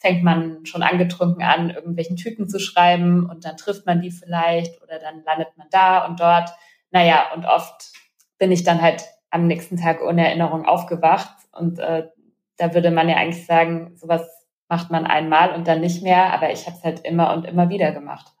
fängt 0.00 0.24
man 0.24 0.66
schon 0.66 0.82
angetrunken 0.82 1.42
an, 1.42 1.70
irgendwelchen 1.70 2.16
Typen 2.16 2.48
zu 2.48 2.58
schreiben 2.58 3.30
und 3.30 3.44
dann 3.44 3.56
trifft 3.56 3.86
man 3.86 4.00
die 4.00 4.10
vielleicht 4.10 4.82
oder 4.82 4.98
dann 4.98 5.22
landet 5.24 5.56
man 5.56 5.68
da 5.70 6.04
und 6.04 6.18
dort. 6.18 6.50
Naja, 6.90 7.26
und 7.34 7.44
oft 7.44 7.92
bin 8.38 8.50
ich 8.50 8.64
dann 8.64 8.82
halt 8.82 9.04
am 9.30 9.46
nächsten 9.46 9.76
Tag 9.76 10.02
ohne 10.02 10.26
Erinnerung 10.26 10.66
aufgewacht 10.66 11.36
und 11.52 11.78
äh, 11.78 12.08
da 12.56 12.74
würde 12.74 12.90
man 12.90 13.08
ja 13.08 13.16
eigentlich 13.16 13.46
sagen, 13.46 13.96
sowas 13.96 14.37
macht 14.68 14.90
man 14.90 15.06
einmal 15.06 15.54
und 15.54 15.66
dann 15.66 15.80
nicht 15.80 16.02
mehr, 16.02 16.32
aber 16.32 16.52
ich 16.52 16.66
habe 16.66 16.76
es 16.76 16.84
halt 16.84 17.00
immer 17.04 17.34
und 17.34 17.44
immer 17.44 17.68
wieder 17.68 17.92
gemacht. 17.92 18.32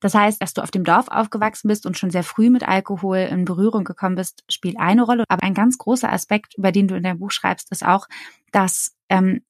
Das 0.00 0.14
heißt, 0.14 0.42
dass 0.42 0.54
du 0.54 0.62
auf 0.62 0.70
dem 0.70 0.84
Dorf 0.84 1.08
aufgewachsen 1.08 1.68
bist 1.68 1.86
und 1.86 1.96
schon 1.96 2.10
sehr 2.10 2.24
früh 2.24 2.50
mit 2.50 2.66
Alkohol 2.66 3.18
in 3.18 3.44
Berührung 3.44 3.84
gekommen 3.84 4.16
bist, 4.16 4.44
spielt 4.48 4.78
eine 4.78 5.02
Rolle. 5.02 5.24
Aber 5.28 5.44
ein 5.44 5.54
ganz 5.54 5.78
großer 5.78 6.12
Aspekt, 6.12 6.56
über 6.56 6.72
den 6.72 6.88
du 6.88 6.96
in 6.96 7.02
deinem 7.02 7.18
Buch 7.18 7.30
schreibst, 7.30 7.70
ist 7.70 7.84
auch, 7.84 8.08
dass 8.52 8.96
ähm, 9.08 9.42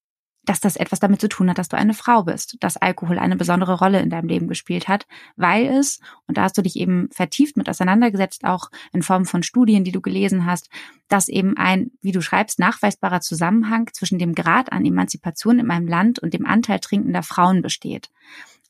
dass 0.44 0.60
das 0.60 0.76
etwas 0.76 1.00
damit 1.00 1.20
zu 1.20 1.28
tun 1.28 1.50
hat, 1.50 1.58
dass 1.58 1.68
du 1.68 1.76
eine 1.76 1.94
Frau 1.94 2.22
bist, 2.22 2.56
dass 2.60 2.76
Alkohol 2.76 3.18
eine 3.18 3.36
besondere 3.36 3.78
Rolle 3.78 4.00
in 4.00 4.10
deinem 4.10 4.28
Leben 4.28 4.48
gespielt 4.48 4.88
hat, 4.88 5.06
weil 5.36 5.66
es, 5.66 6.00
und 6.26 6.38
da 6.38 6.42
hast 6.42 6.56
du 6.56 6.62
dich 6.62 6.76
eben 6.76 7.08
vertieft 7.12 7.56
mit 7.56 7.68
auseinandergesetzt, 7.68 8.44
auch 8.44 8.70
in 8.92 9.02
Form 9.02 9.26
von 9.26 9.42
Studien, 9.42 9.84
die 9.84 9.92
du 9.92 10.00
gelesen 10.00 10.46
hast, 10.46 10.70
dass 11.08 11.28
eben 11.28 11.56
ein, 11.56 11.90
wie 12.00 12.12
du 12.12 12.22
schreibst, 12.22 12.58
nachweisbarer 12.58 13.20
Zusammenhang 13.20 13.90
zwischen 13.92 14.18
dem 14.18 14.34
Grad 14.34 14.72
an 14.72 14.84
Emanzipation 14.84 15.58
in 15.58 15.66
meinem 15.66 15.88
Land 15.88 16.18
und 16.18 16.32
dem 16.32 16.46
Anteil 16.46 16.80
trinkender 16.80 17.22
Frauen 17.22 17.60
besteht. 17.60 18.10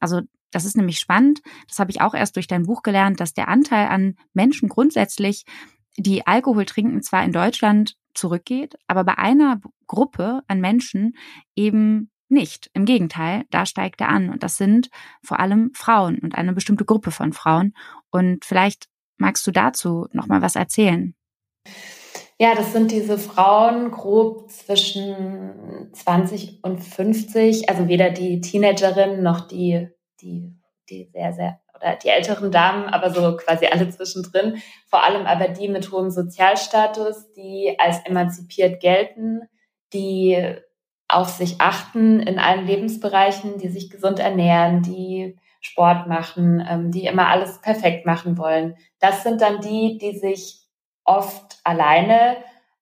Also 0.00 0.23
das 0.50 0.65
ist 0.65 0.77
nämlich 0.77 0.99
spannend. 0.99 1.41
Das 1.69 1.79
habe 1.79 1.93
ich 1.93 2.00
auch 2.00 2.15
erst 2.15 2.35
durch 2.37 2.49
dein 2.49 2.65
Buch 2.65 2.83
gelernt, 2.83 3.21
dass 3.21 3.35
der 3.35 3.49
Anteil 3.49 3.87
an 3.89 4.17
Menschen 4.35 4.69
grundsätzlich, 4.69 5.45
die 5.97 6.27
Alkohol 6.27 6.65
trinken, 6.65 7.03
zwar 7.03 7.25
in 7.25 7.33
Deutschland 7.33 7.97
zurückgeht, 8.14 8.76
aber 8.87 9.05
bei 9.05 9.19
einer 9.19 9.61
Gruppe 9.87 10.43
an 10.47 10.61
Menschen 10.61 11.17
eben 11.57 12.11
nicht. 12.31 12.71
Im 12.75 12.85
Gegenteil, 12.85 13.45
da 13.50 13.67
steigt 13.67 14.00
er 14.00 14.09
an. 14.09 14.31
Und 14.31 14.43
das 14.43 14.57
sind 14.57 14.88
vor 15.23 15.40
allem 15.40 15.73
Frauen 15.75 16.19
und 16.19 16.37
eine 16.37 16.52
bestimmte 16.52 16.85
Gruppe 16.85 17.11
von 17.11 17.33
Frauen. 17.33 17.75
Und 18.11 18.45
vielleicht 18.45 18.88
magst 19.19 19.47
du 19.47 19.50
dazu 19.50 20.07
noch 20.12 20.29
mal 20.29 20.40
was 20.40 20.57
erzählen. 20.57 21.14
Ja, 22.38 22.55
das 22.55 22.73
sind 22.73 22.90
diese 22.90 23.19
Frauen 23.19 23.90
grob 23.90 24.50
zwischen 24.50 25.90
20 25.93 26.64
und 26.64 26.79
50, 26.79 27.69
also 27.69 27.87
weder 27.87 28.11
die 28.11 28.40
Teenagerinnen 28.40 29.23
noch 29.23 29.47
die, 29.47 29.88
die, 30.23 30.57
die 30.91 31.09
sehr, 31.13 31.33
sehr 31.33 31.61
oder 31.75 31.97
die 31.97 32.09
älteren 32.09 32.51
Damen, 32.51 32.89
aber 32.89 33.11
so 33.11 33.37
quasi 33.37 33.67
alle 33.67 33.89
zwischendrin, 33.89 34.61
vor 34.87 35.03
allem 35.03 35.27
aber 35.27 35.49
die 35.49 35.69
mit 35.69 35.91
hohem 35.91 36.11
Sozialstatus, 36.11 37.33
die 37.33 37.77
als 37.79 38.05
emanzipiert 38.05 38.81
gelten, 38.81 39.49
die 39.93 40.57
auf 41.09 41.29
sich 41.29 41.61
achten 41.61 42.21
in 42.21 42.39
allen 42.39 42.67
Lebensbereichen, 42.67 43.59
die 43.59 43.69
sich 43.69 43.91
gesund 43.91 44.19
ernähren, 44.19 44.83
die 44.83 45.39
Sport 45.61 46.07
machen, 46.07 46.65
ähm, 46.69 46.91
die 46.91 47.07
immer 47.07 47.29
alles 47.29 47.61
perfekt 47.61 48.07
machen 48.07 48.39
wollen. 48.39 48.77
Das 48.99 49.23
sind 49.23 49.41
dann 49.41 49.61
die, 49.61 49.99
die 49.99 50.19
sich 50.19 50.67
oft 51.05 51.59
alleine 51.65 52.37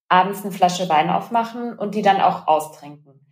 abends 0.09 0.43
eine 0.43 0.53
Flasche 0.53 0.89
Wein 0.89 1.11
aufmachen 1.11 1.79
und 1.79 1.95
die 1.95 2.03
dann 2.03 2.21
auch 2.21 2.47
austrinken. 2.47 3.27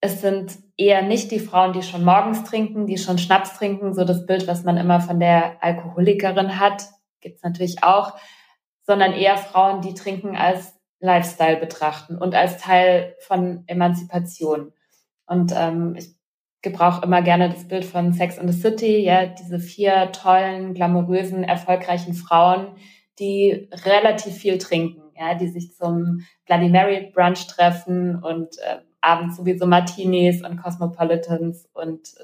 es 0.00 0.20
sind 0.20 0.58
eher 0.76 1.02
nicht 1.02 1.30
die 1.30 1.40
Frauen, 1.40 1.72
die 1.72 1.82
schon 1.82 2.04
morgens 2.04 2.44
trinken, 2.44 2.86
die 2.86 2.98
schon 2.98 3.18
Schnaps 3.18 3.56
trinken, 3.56 3.94
so 3.94 4.04
das 4.04 4.26
Bild, 4.26 4.46
was 4.46 4.64
man 4.64 4.76
immer 4.76 5.00
von 5.00 5.18
der 5.18 5.62
Alkoholikerin 5.62 6.60
hat, 6.60 6.84
gibt's 7.20 7.42
natürlich 7.42 7.82
auch, 7.82 8.14
sondern 8.82 9.12
eher 9.12 9.36
Frauen, 9.36 9.80
die 9.80 9.94
trinken 9.94 10.36
als 10.36 10.74
Lifestyle 11.00 11.56
betrachten 11.56 12.16
und 12.18 12.34
als 12.34 12.58
Teil 12.58 13.16
von 13.20 13.64
Emanzipation. 13.66 14.72
Und 15.26 15.52
ähm, 15.56 15.96
ich 15.96 16.14
gebrauche 16.62 17.04
immer 17.04 17.22
gerne 17.22 17.48
das 17.48 17.68
Bild 17.68 17.84
von 17.84 18.12
Sex 18.12 18.38
in 18.38 18.50
the 18.50 18.58
City, 18.58 18.98
ja, 18.98 19.26
diese 19.26 19.58
vier 19.58 20.12
tollen, 20.12 20.74
glamourösen, 20.74 21.44
erfolgreichen 21.44 22.14
Frauen, 22.14 22.76
die 23.18 23.68
relativ 23.84 24.34
viel 24.34 24.58
trinken, 24.58 25.02
ja, 25.18 25.34
die 25.34 25.48
sich 25.48 25.74
zum 25.74 26.20
Bloody 26.46 26.68
Mary 26.68 27.10
Brunch 27.14 27.46
treffen 27.46 28.22
und 28.22 28.58
äh, 28.58 28.78
abends 29.06 29.36
sowieso 29.36 29.66
Martinis 29.66 30.42
und 30.42 30.56
Cosmopolitans 30.62 31.68
und 31.72 32.14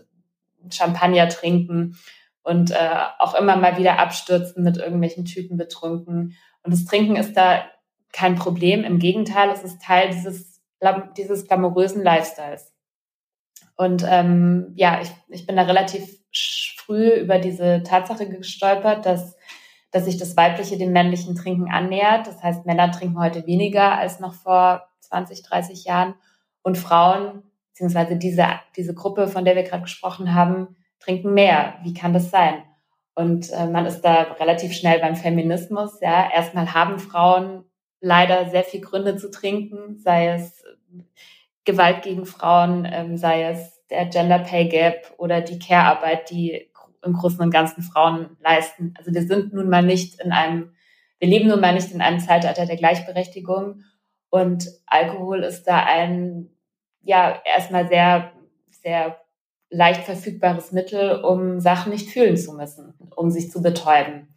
Champagner 0.71 1.29
trinken 1.29 1.97
und 2.43 2.71
äh, 2.71 2.99
auch 3.19 3.35
immer 3.35 3.57
mal 3.57 3.79
wieder 3.79 3.99
abstürzen 3.99 4.65
mit 4.65 4.77
irgendwelchen 4.77 5.25
Typen 5.25 5.57
betrunken. 5.57 6.37
Und 6.63 6.73
das 6.73 6.85
Trinken 6.85 7.17
ist 7.17 7.37
da 7.37 7.65
kein 8.13 8.35
Problem. 8.35 8.85
Im 8.85 8.99
Gegenteil, 8.99 9.51
es 9.51 9.63
ist 9.63 9.83
Teil 9.83 10.11
dieses, 10.11 10.61
dieses 11.17 11.47
glamourösen 11.47 12.03
Lifestyles. 12.03 12.73
Und 13.77 14.05
ähm, 14.07 14.73
ja, 14.77 15.01
ich, 15.01 15.11
ich 15.29 15.47
bin 15.47 15.57
da 15.57 15.63
relativ 15.63 16.19
früh 16.77 17.11
über 17.11 17.39
diese 17.39 17.83
Tatsache 17.83 18.29
gestolpert, 18.29 19.07
dass, 19.07 19.37
dass 19.91 20.05
sich 20.05 20.19
das 20.19 20.37
weibliche 20.37 20.79
dem 20.79 20.93
männlichen 20.93 21.35
Trinken 21.35 21.71
annähert. 21.71 22.27
Das 22.27 22.43
heißt, 22.43 22.67
Männer 22.67 22.91
trinken 22.91 23.19
heute 23.19 23.47
weniger 23.47 23.97
als 23.97 24.21
noch 24.21 24.35
vor 24.35 24.89
20, 25.01 25.43
30 25.43 25.85
Jahren. 25.85 26.15
Und 26.63 26.79
Frauen, 26.79 27.43
beziehungsweise 27.69 28.17
diese, 28.17 28.47
diese 28.77 28.95
Gruppe, 28.95 29.29
von 29.29 29.45
der 29.45 29.57
wir 29.57 29.65
gerade 29.65 29.83
gesprochen 29.83 30.35
haben, 30.35 30.77
trinken 31.01 31.35
mehr. 31.35 31.75
Wie 31.83 31.95
kann 31.95 32.13
das 32.13 32.31
sein? 32.31 32.63
Und 33.15 33.51
äh, 33.53 33.67
man 33.67 33.87
ist 33.87 34.03
da 34.03 34.23
relativ 34.41 34.73
schnell 34.73 35.01
beim 35.01 35.17
Feminismus. 35.17 36.01
Ja, 36.01 36.31
erstmal 36.33 36.73
haben 36.73 36.99
Frauen 36.99 37.65
leider 38.01 38.49
sehr 38.51 38.65
viel 38.65 38.81
Gründe 38.81 39.17
zu 39.17 39.31
trinken, 39.31 39.99
sei 39.99 40.29
es 40.29 40.65
Gewalt 41.65 42.03
gegen 42.03 42.27
Frauen, 42.27 42.89
ähm, 42.91 43.17
sei 43.17 43.45
es 43.45 43.87
der 43.91 44.07
Gender 44.07 44.41
Pay 44.41 44.69
Gap 44.69 45.15
oder 45.19 45.41
die 45.41 45.59
Care-Arbeit, 45.59 46.31
die 46.31 46.71
im 47.05 47.13
Großen 47.13 47.41
und 47.41 47.51
Ganzen 47.51 47.83
Frauen 47.83 48.37
leisten. 48.43 48.95
Also 48.99 49.13
wir 49.13 49.23
sind 49.23 49.53
nun 49.53 49.69
mal 49.69 49.83
nicht 49.83 50.21
in 50.21 50.33
einem, 50.33 50.75
wir 51.19 51.29
leben 51.29 51.49
nun 51.49 51.61
mal 51.61 51.75
nicht 51.75 51.93
in 51.93 52.01
einem 52.01 52.21
Zeitalter 52.21 52.67
der 52.67 52.77
Gleichberechtigung 52.77 53.85
und 54.31 54.67
Alkohol 54.87 55.43
ist 55.45 55.65
da 55.65 55.85
ein, 55.85 56.49
ja, 57.03 57.41
erstmal 57.45 57.89
sehr, 57.89 58.33
sehr 58.71 59.19
leicht 59.71 60.03
verfügbares 60.05 60.73
Mittel, 60.73 61.21
um 61.23 61.61
Sachen 61.61 61.93
nicht 61.93 62.11
fühlen 62.11 62.37
zu 62.37 62.53
müssen, 62.53 62.95
um 63.17 63.31
sich 63.31 63.51
zu 63.51 63.63
betäuben. 63.63 64.35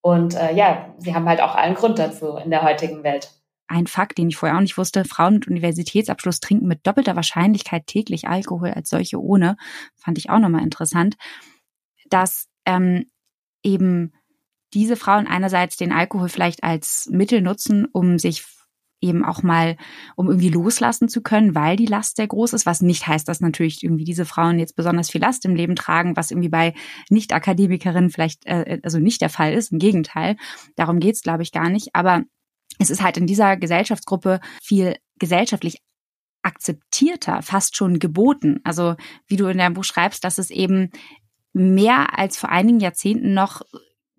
Und 0.00 0.34
äh, 0.36 0.54
ja, 0.54 0.94
sie 0.98 1.14
haben 1.14 1.28
halt 1.28 1.40
auch 1.40 1.54
allen 1.54 1.74
Grund 1.74 1.98
dazu 1.98 2.36
in 2.36 2.50
der 2.50 2.62
heutigen 2.62 3.02
Welt. 3.02 3.30
Ein 3.66 3.86
Fakt, 3.86 4.16
den 4.16 4.28
ich 4.28 4.36
vorher 4.36 4.56
auch 4.56 4.62
nicht 4.62 4.78
wusste, 4.78 5.04
Frauen 5.04 5.34
mit 5.34 5.48
Universitätsabschluss 5.48 6.40
trinken 6.40 6.68
mit 6.68 6.86
doppelter 6.86 7.16
Wahrscheinlichkeit 7.16 7.86
täglich 7.86 8.26
Alkohol 8.26 8.70
als 8.70 8.88
solche 8.88 9.20
ohne, 9.20 9.56
fand 9.96 10.16
ich 10.16 10.30
auch 10.30 10.38
nochmal 10.38 10.62
interessant, 10.62 11.16
dass 12.08 12.46
ähm, 12.64 13.10
eben 13.62 14.14
diese 14.72 14.96
Frauen 14.96 15.26
einerseits 15.26 15.76
den 15.76 15.92
Alkohol 15.92 16.28
vielleicht 16.28 16.62
als 16.62 17.08
Mittel 17.10 17.42
nutzen, 17.42 17.86
um 17.86 18.18
sich 18.18 18.44
eben 19.00 19.24
auch 19.24 19.42
mal, 19.42 19.76
um 20.16 20.28
irgendwie 20.28 20.48
loslassen 20.48 21.08
zu 21.08 21.22
können, 21.22 21.54
weil 21.54 21.76
die 21.76 21.86
Last 21.86 22.16
sehr 22.16 22.26
groß 22.26 22.52
ist, 22.52 22.66
was 22.66 22.82
nicht 22.82 23.06
heißt, 23.06 23.28
dass 23.28 23.40
natürlich 23.40 23.82
irgendwie 23.82 24.04
diese 24.04 24.24
Frauen 24.24 24.58
jetzt 24.58 24.76
besonders 24.76 25.10
viel 25.10 25.20
Last 25.20 25.44
im 25.44 25.54
Leben 25.54 25.76
tragen, 25.76 26.16
was 26.16 26.30
irgendwie 26.30 26.48
bei 26.48 26.74
Nicht-Akademikerinnen 27.10 28.10
vielleicht 28.10 28.46
äh, 28.46 28.80
also 28.82 28.98
nicht 28.98 29.20
der 29.20 29.30
Fall 29.30 29.52
ist. 29.52 29.72
Im 29.72 29.78
Gegenteil, 29.78 30.36
darum 30.76 31.00
geht's, 31.00 31.22
glaube 31.22 31.42
ich, 31.42 31.52
gar 31.52 31.68
nicht. 31.68 31.94
Aber 31.94 32.22
es 32.78 32.90
ist 32.90 33.02
halt 33.02 33.16
in 33.16 33.26
dieser 33.26 33.56
Gesellschaftsgruppe 33.56 34.40
viel 34.62 34.96
gesellschaftlich 35.18 35.78
akzeptierter, 36.42 37.42
fast 37.42 37.76
schon 37.76 37.98
geboten. 37.98 38.60
Also 38.64 38.94
wie 39.26 39.36
du 39.36 39.46
in 39.46 39.58
deinem 39.58 39.74
Buch 39.74 39.84
schreibst, 39.84 40.24
dass 40.24 40.38
es 40.38 40.50
eben 40.50 40.90
mehr 41.52 42.18
als 42.18 42.36
vor 42.36 42.50
einigen 42.50 42.80
Jahrzehnten 42.80 43.34
noch 43.34 43.62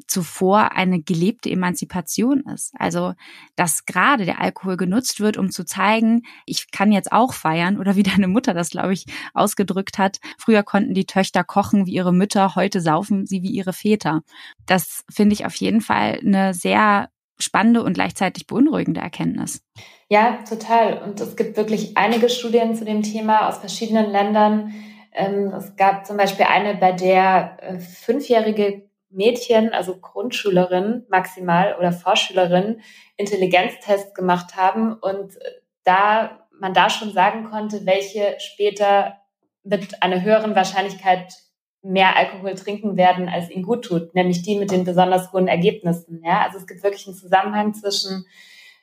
zuvor 0.10 0.72
eine 0.74 1.02
gelebte 1.02 1.50
Emanzipation 1.50 2.42
ist. 2.54 2.74
Also, 2.78 3.14
dass 3.56 3.86
gerade 3.86 4.26
der 4.26 4.42
Alkohol 4.42 4.76
genutzt 4.76 5.20
wird, 5.20 5.38
um 5.38 5.52
zu 5.52 5.64
zeigen, 5.64 6.24
ich 6.46 6.72
kann 6.72 6.92
jetzt 6.92 7.12
auch 7.12 7.34
feiern 7.34 7.80
oder 7.80 7.96
wie 7.96 8.04
deine 8.04 8.28
Mutter 8.28 8.54
das, 8.54 8.72
glaube 8.72 8.94
ich, 8.94 9.06
ausgedrückt 9.34 9.98
hat. 9.98 10.20
Früher 10.38 10.64
konnten 10.64 10.94
die 10.94 11.06
Töchter 11.06 11.44
kochen 11.44 11.86
wie 11.86 11.94
ihre 11.94 12.14
Mütter, 12.14 12.56
heute 12.56 12.82
saufen 12.82 13.26
sie 13.26 13.44
wie 13.44 13.52
ihre 13.52 13.74
Väter. 13.74 14.22
Das 14.66 15.04
finde 15.10 15.34
ich 15.34 15.46
auf 15.46 15.56
jeden 15.56 15.82
Fall 15.82 16.20
eine 16.26 16.54
sehr 16.54 17.10
spannende 17.38 17.84
und 17.84 17.94
gleichzeitig 17.94 18.48
beunruhigende 18.48 19.00
Erkenntnis. 19.00 19.62
Ja, 20.10 20.40
total. 20.48 21.02
Und 21.04 21.22
es 21.22 21.36
gibt 21.36 21.56
wirklich 21.56 21.98
einige 21.98 22.30
Studien 22.30 22.76
zu 22.76 22.84
dem 22.84 23.04
Thema 23.04 23.48
aus 23.48 23.60
verschiedenen 23.60 24.12
Ländern. 24.12 24.74
Ähm, 25.14 25.54
es 25.56 25.76
gab 25.76 26.06
zum 26.06 26.18
Beispiel 26.18 26.46
eine, 26.46 26.76
bei 26.76 26.92
der 26.92 27.58
äh, 27.62 27.80
fünfjährige 27.80 28.89
Mädchen, 29.10 29.74
also 29.74 29.98
Grundschülerinnen 29.98 31.06
maximal 31.10 31.76
oder 31.78 31.92
Vorschülerinnen, 31.92 32.82
Intelligenztests 33.18 34.14
gemacht 34.14 34.56
haben 34.56 34.94
und 34.94 35.36
äh, 35.36 35.52
da 35.84 36.48
man 36.60 36.74
da 36.74 36.90
schon 36.90 37.14
sagen 37.14 37.46
konnte, 37.50 37.86
welche 37.86 38.36
später 38.40 39.18
mit 39.64 40.04
einer 40.04 40.22
höheren 40.22 40.56
Wahrscheinlichkeit 40.56 41.34
mehr 41.82 42.18
Alkohol 42.18 42.56
trinken 42.56 42.98
werden, 42.98 43.30
als 43.30 43.50
ihnen 43.50 43.64
gut 43.64 43.86
tut, 43.86 44.14
nämlich 44.14 44.42
die 44.42 44.58
mit 44.58 44.72
den 44.72 44.84
besonders 44.84 45.32
hohen 45.32 45.48
Ergebnissen. 45.48 46.22
Ja, 46.26 46.42
also 46.42 46.58
es 46.58 46.68
gibt 46.68 46.84
wirklich 46.84 47.08
einen 47.08 47.16
Zusammenhang 47.16 47.74
zwischen 47.74 48.26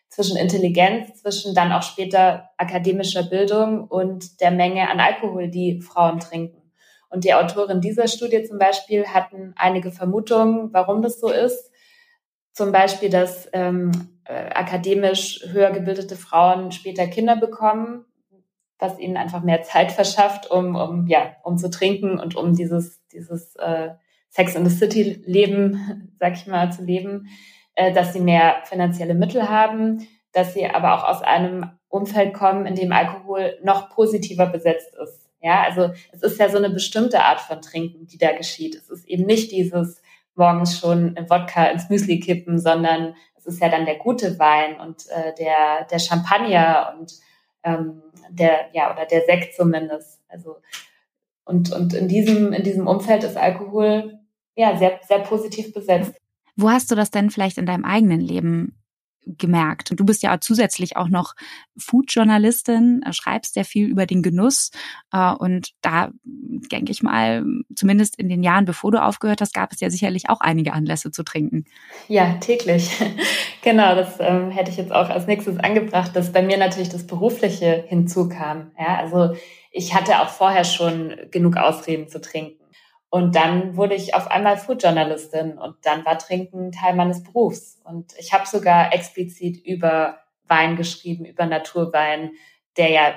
zwischen 0.08 0.36
Intelligenz, 0.36 1.20
zwischen 1.20 1.54
dann 1.54 1.72
auch 1.72 1.82
später 1.82 2.50
akademischer 2.56 3.22
Bildung 3.24 3.86
und 3.86 4.40
der 4.40 4.50
Menge 4.50 4.88
an 4.88 4.98
Alkohol, 5.00 5.48
die 5.48 5.80
Frauen 5.82 6.20
trinken. 6.20 6.65
Und 7.16 7.24
die 7.24 7.32
Autorin 7.32 7.80
dieser 7.80 8.08
Studie 8.08 8.44
zum 8.44 8.58
Beispiel 8.58 9.06
hatten 9.06 9.54
einige 9.56 9.90
Vermutungen, 9.90 10.74
warum 10.74 11.00
das 11.00 11.18
so 11.18 11.30
ist. 11.30 11.72
Zum 12.52 12.72
Beispiel, 12.72 13.08
dass 13.08 13.48
ähm, 13.54 13.90
äh, 14.26 14.50
akademisch 14.50 15.42
höher 15.50 15.70
gebildete 15.70 16.14
Frauen 16.14 16.72
später 16.72 17.06
Kinder 17.06 17.34
bekommen, 17.36 18.04
was 18.78 18.98
ihnen 18.98 19.16
einfach 19.16 19.42
mehr 19.42 19.62
Zeit 19.62 19.92
verschafft, 20.00 20.50
um, 20.50 20.76
um, 20.76 21.06
ja, 21.06 21.36
um 21.42 21.56
zu 21.56 21.70
trinken 21.70 22.20
und 22.20 22.36
um 22.36 22.54
dieses, 22.54 23.00
dieses 23.08 23.56
äh, 23.56 23.92
Sex 24.28 24.54
in 24.54 24.66
the 24.66 24.76
City 24.76 25.22
Leben, 25.24 26.12
sag 26.20 26.34
ich 26.34 26.46
mal, 26.46 26.70
zu 26.70 26.84
leben, 26.84 27.28
äh, 27.76 27.94
dass 27.94 28.12
sie 28.12 28.20
mehr 28.20 28.56
finanzielle 28.64 29.14
Mittel 29.14 29.48
haben, 29.48 30.06
dass 30.32 30.52
sie 30.52 30.66
aber 30.66 30.92
auch 30.92 31.04
aus 31.04 31.22
einem 31.22 31.70
Umfeld 31.88 32.34
kommen, 32.34 32.66
in 32.66 32.74
dem 32.74 32.92
Alkohol 32.92 33.58
noch 33.62 33.88
positiver 33.88 34.44
besetzt 34.44 34.94
ist. 35.02 35.25
Ja, 35.40 35.62
also 35.62 35.92
es 36.12 36.22
ist 36.22 36.40
ja 36.40 36.48
so 36.48 36.56
eine 36.56 36.70
bestimmte 36.70 37.22
Art 37.22 37.40
von 37.40 37.60
Trinken, 37.60 38.06
die 38.06 38.18
da 38.18 38.32
geschieht. 38.32 38.74
Es 38.74 38.88
ist 38.88 39.06
eben 39.06 39.26
nicht 39.26 39.52
dieses 39.52 40.00
morgens 40.34 40.78
schon 40.78 41.16
Wodka 41.28 41.66
ins 41.66 41.88
Müsli 41.88 42.20
kippen, 42.20 42.58
sondern 42.58 43.14
es 43.36 43.46
ist 43.46 43.60
ja 43.60 43.68
dann 43.68 43.86
der 43.86 43.96
gute 43.96 44.38
Wein 44.38 44.80
und 44.80 45.08
äh, 45.08 45.34
der, 45.38 45.86
der 45.90 45.98
Champagner 45.98 46.94
und 46.98 47.12
ähm, 47.62 48.02
der, 48.30 48.70
ja, 48.72 48.92
oder 48.92 49.06
der 49.06 49.22
Sekt 49.22 49.54
zumindest. 49.54 50.20
Also, 50.28 50.56
und, 51.44 51.72
und 51.72 51.94
in 51.94 52.08
diesem, 52.08 52.52
in 52.52 52.64
diesem 52.64 52.86
Umfeld 52.86 53.24
ist 53.24 53.36
Alkohol 53.36 54.18
ja 54.56 54.76
sehr, 54.76 55.00
sehr 55.06 55.20
positiv 55.20 55.72
besetzt. 55.72 56.14
Wo 56.56 56.70
hast 56.70 56.90
du 56.90 56.94
das 56.94 57.10
denn 57.10 57.30
vielleicht 57.30 57.58
in 57.58 57.66
deinem 57.66 57.84
eigenen 57.84 58.20
Leben 58.20 58.74
gemerkt. 59.26 59.90
Und 59.90 60.00
du 60.00 60.04
bist 60.04 60.22
ja 60.22 60.40
zusätzlich 60.40 60.96
auch 60.96 61.08
noch 61.08 61.34
Food-Journalistin, 61.76 63.02
äh, 63.04 63.12
schreibst 63.12 63.54
sehr 63.54 63.64
viel 63.64 63.88
über 63.88 64.06
den 64.06 64.22
Genuss. 64.22 64.70
Äh, 65.12 65.32
und 65.32 65.70
da 65.82 66.10
denke 66.24 66.92
ich 66.92 67.02
mal, 67.02 67.44
zumindest 67.74 68.18
in 68.18 68.28
den 68.28 68.42
Jahren, 68.42 68.64
bevor 68.64 68.92
du 68.92 69.02
aufgehört 69.02 69.40
hast, 69.40 69.52
gab 69.52 69.72
es 69.72 69.80
ja 69.80 69.90
sicherlich 69.90 70.30
auch 70.30 70.40
einige 70.40 70.72
Anlässe 70.72 71.10
zu 71.10 71.24
trinken. 71.24 71.64
Ja, 72.08 72.34
täglich. 72.34 72.90
genau, 73.62 73.94
das 73.94 74.16
ähm, 74.20 74.50
hätte 74.50 74.70
ich 74.70 74.76
jetzt 74.76 74.92
auch 74.92 75.10
als 75.10 75.26
nächstes 75.26 75.58
angebracht, 75.58 76.14
dass 76.14 76.32
bei 76.32 76.42
mir 76.42 76.56
natürlich 76.56 76.88
das 76.88 77.06
Berufliche 77.06 77.84
hinzukam. 77.88 78.70
Ja, 78.78 78.98
also 78.98 79.34
ich 79.72 79.94
hatte 79.94 80.20
auch 80.20 80.28
vorher 80.28 80.64
schon 80.64 81.14
genug 81.30 81.56
Ausreden 81.56 82.08
zu 82.08 82.20
trinken. 82.20 82.65
Und 83.16 83.34
dann 83.34 83.78
wurde 83.78 83.94
ich 83.94 84.14
auf 84.14 84.30
einmal 84.30 84.58
Foodjournalistin 84.58 85.56
und 85.56 85.76
dann 85.86 86.04
war 86.04 86.18
Trinken 86.18 86.70
Teil 86.70 86.94
meines 86.94 87.24
Berufs. 87.24 87.80
Und 87.82 88.12
ich 88.18 88.34
habe 88.34 88.46
sogar 88.46 88.92
explizit 88.92 89.56
über 89.64 90.18
Wein 90.44 90.76
geschrieben, 90.76 91.24
über 91.24 91.46
Naturwein, 91.46 92.32
der 92.76 92.90
ja 92.90 93.14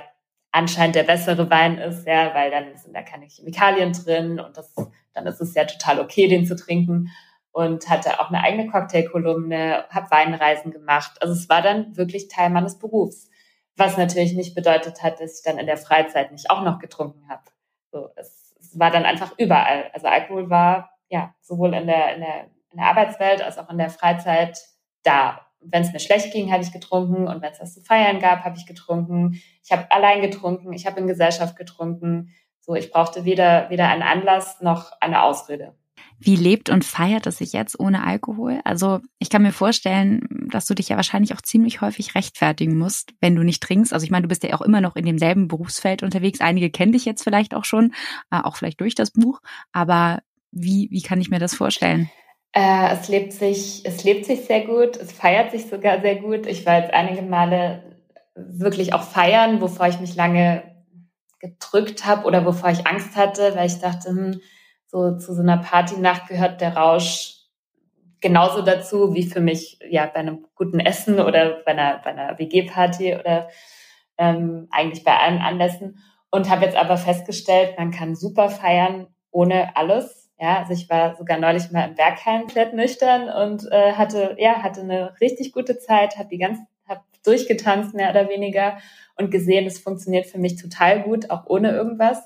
anscheinend 0.53 0.95
der 0.95 1.03
bessere 1.03 1.49
Wein 1.49 1.79
ist, 1.79 2.07
ja, 2.07 2.33
weil 2.33 2.49
dann 2.49 2.77
sind 2.77 2.95
da 2.95 3.01
keine 3.01 3.25
Chemikalien 3.25 3.91
drin 3.91 4.39
und 4.39 4.55
das, 4.55 4.73
dann 5.13 5.27
ist 5.27 5.41
es 5.41 5.53
ja 5.53 5.65
total 5.65 5.99
okay, 5.99 6.29
den 6.29 6.45
zu 6.45 6.55
trinken. 6.55 7.09
Und 7.51 7.89
hatte 7.89 8.21
auch 8.21 8.29
eine 8.29 8.41
eigene 8.41 8.71
Cocktailkolumne, 8.71 9.83
habe 9.89 10.11
Weinreisen 10.11 10.71
gemacht. 10.71 11.21
Also 11.21 11.33
es 11.33 11.49
war 11.49 11.61
dann 11.61 11.97
wirklich 11.97 12.29
Teil 12.29 12.51
meines 12.51 12.79
Berufs. 12.79 13.29
Was 13.75 13.97
natürlich 13.97 14.31
nicht 14.31 14.55
bedeutet 14.55 15.03
hat, 15.03 15.19
dass 15.19 15.39
ich 15.39 15.43
dann 15.43 15.57
in 15.57 15.65
der 15.65 15.75
Freizeit 15.75 16.31
nicht 16.31 16.49
auch 16.49 16.63
noch 16.63 16.79
getrunken 16.79 17.27
habe. 17.27 17.43
So, 17.91 18.11
es, 18.15 18.38
es 18.69 18.79
war 18.79 18.91
dann 18.91 19.05
einfach 19.05 19.33
überall. 19.37 19.89
Also 19.93 20.07
Alkohol 20.07 20.49
war 20.49 20.91
ja 21.09 21.33
sowohl 21.41 21.73
in 21.73 21.87
der, 21.87 22.15
in 22.15 22.21
der, 22.21 22.43
in 22.71 22.77
der 22.77 22.85
Arbeitswelt 22.85 23.41
als 23.41 23.57
auch 23.57 23.69
in 23.69 23.77
der 23.77 23.89
Freizeit 23.89 24.59
da. 25.03 25.41
Wenn 25.61 25.81
es 25.81 25.91
mir 25.91 25.99
schlecht 25.99 26.31
ging, 26.31 26.51
habe 26.51 26.63
ich 26.63 26.71
getrunken 26.71 27.27
und 27.27 27.41
wenn 27.41 27.51
es 27.51 27.59
was 27.59 27.73
zu 27.73 27.81
feiern 27.81 28.19
gab, 28.19 28.45
habe 28.45 28.57
ich 28.57 28.65
getrunken. 28.65 29.41
Ich 29.63 29.71
habe 29.71 29.91
allein 29.91 30.21
getrunken, 30.21 30.71
ich 30.71 30.85
habe 30.85 30.99
in 30.99 31.07
Gesellschaft 31.07 31.57
getrunken. 31.57 32.33
So, 32.59 32.75
ich 32.75 32.91
brauchte 32.91 33.25
weder, 33.25 33.69
weder 33.69 33.89
einen 33.89 34.03
Anlass 34.03 34.61
noch 34.61 34.91
eine 35.01 35.23
Ausrede. 35.23 35.75
Wie 36.19 36.35
lebt 36.35 36.69
und 36.69 36.83
feiert 36.83 37.27
es 37.27 37.37
sich 37.37 37.53
jetzt 37.53 37.79
ohne 37.79 38.05
Alkohol? 38.05 38.59
Also 38.65 38.99
ich 39.19 39.29
kann 39.29 39.41
mir 39.41 39.53
vorstellen, 39.53 40.21
dass 40.51 40.65
du 40.65 40.73
dich 40.73 40.89
ja 40.89 40.97
wahrscheinlich 40.97 41.33
auch 41.33 41.41
ziemlich 41.41 41.81
häufig 41.81 42.15
rechtfertigen 42.15 42.77
musst, 42.77 43.13
wenn 43.21 43.35
du 43.35 43.43
nicht 43.43 43.63
trinkst. 43.63 43.93
Also 43.93 44.03
ich 44.03 44.11
meine, 44.11 44.23
du 44.23 44.27
bist 44.27 44.43
ja 44.43 44.53
auch 44.55 44.61
immer 44.61 44.81
noch 44.81 44.95
in 44.95 45.05
demselben 45.05 45.47
Berufsfeld 45.47 46.03
unterwegs. 46.03 46.41
Einige 46.41 46.69
kennen 46.69 46.91
dich 46.91 47.05
jetzt 47.05 47.23
vielleicht 47.23 47.53
auch 47.53 47.63
schon, 47.63 47.93
äh, 48.31 48.41
auch 48.41 48.57
vielleicht 48.57 48.81
durch 48.81 48.95
das 48.95 49.11
Buch. 49.11 49.39
Aber 49.71 50.19
wie, 50.51 50.89
wie 50.91 51.01
kann 51.01 51.21
ich 51.21 51.29
mir 51.29 51.39
das 51.39 51.55
vorstellen? 51.55 52.09
Äh, 52.51 52.93
es 52.93 53.07
lebt 53.07 53.31
sich, 53.31 53.85
es 53.85 54.03
lebt 54.03 54.25
sich 54.25 54.41
sehr 54.41 54.65
gut. 54.65 54.97
Es 54.97 55.11
feiert 55.11 55.51
sich 55.51 55.67
sogar 55.67 56.01
sehr 56.01 56.15
gut. 56.15 56.47
Ich 56.47 56.65
war 56.65 56.79
jetzt 56.79 56.93
einige 56.93 57.21
Male 57.21 57.83
wirklich 58.35 58.93
auch 58.93 59.03
feiern, 59.03 59.61
wovor 59.61 59.87
ich 59.87 59.99
mich 59.99 60.15
lange 60.15 60.63
gedrückt 61.39 62.05
habe 62.05 62.25
oder 62.25 62.45
wovor 62.45 62.69
ich 62.69 62.87
Angst 62.87 63.15
hatte, 63.15 63.55
weil 63.55 63.67
ich 63.67 63.79
dachte, 63.79 64.09
hm, 64.09 64.41
so 64.91 65.17
zu 65.17 65.33
so 65.33 65.41
einer 65.41 65.57
Partynacht 65.57 66.27
gehört 66.27 66.61
der 66.61 66.75
Rausch 66.75 67.35
genauso 68.21 68.61
dazu 68.63 69.13
wie 69.13 69.23
für 69.23 69.39
mich 69.39 69.79
ja 69.87 70.07
bei 70.07 70.19
einem 70.19 70.45
guten 70.55 70.79
Essen 70.79 71.19
oder 71.19 71.61
bei 71.65 71.71
einer, 71.71 71.99
bei 72.03 72.09
einer 72.09 72.37
WG-Party 72.37 73.15
oder 73.15 73.49
ähm, 74.17 74.67
eigentlich 74.71 75.03
bei 75.03 75.15
allen 75.15 75.39
Anlässen. 75.39 75.99
Und 76.31 76.49
habe 76.49 76.65
jetzt 76.65 76.77
aber 76.77 76.97
festgestellt, 76.97 77.75
man 77.77 77.91
kann 77.91 78.15
super 78.15 78.49
feiern 78.49 79.07
ohne 79.31 79.75
alles. 79.75 80.29
Ja, 80.39 80.59
also 80.59 80.73
ich 80.73 80.89
war 80.89 81.15
sogar 81.15 81.37
neulich 81.37 81.71
mal 81.71 81.87
im 81.87 81.95
Bergheim 81.95 82.41
komplett 82.41 82.73
nüchtern 82.73 83.29
und 83.29 83.69
äh, 83.71 83.93
hatte 83.93 84.35
ja 84.39 84.63
hatte 84.63 84.81
eine 84.81 85.19
richtig 85.19 85.51
gute 85.51 85.79
Zeit, 85.79 86.17
habe 86.17 86.29
die 86.29 86.37
ganze 86.37 86.61
hab 86.87 87.03
durchgetanzt 87.23 87.93
mehr 87.93 88.09
oder 88.09 88.29
weniger 88.29 88.77
und 89.17 89.31
gesehen, 89.31 89.65
es 89.65 89.79
funktioniert 89.79 90.27
für 90.27 90.37
mich 90.37 90.55
total 90.55 91.01
gut, 91.01 91.29
auch 91.29 91.45
ohne 91.45 91.71
irgendwas. 91.71 92.23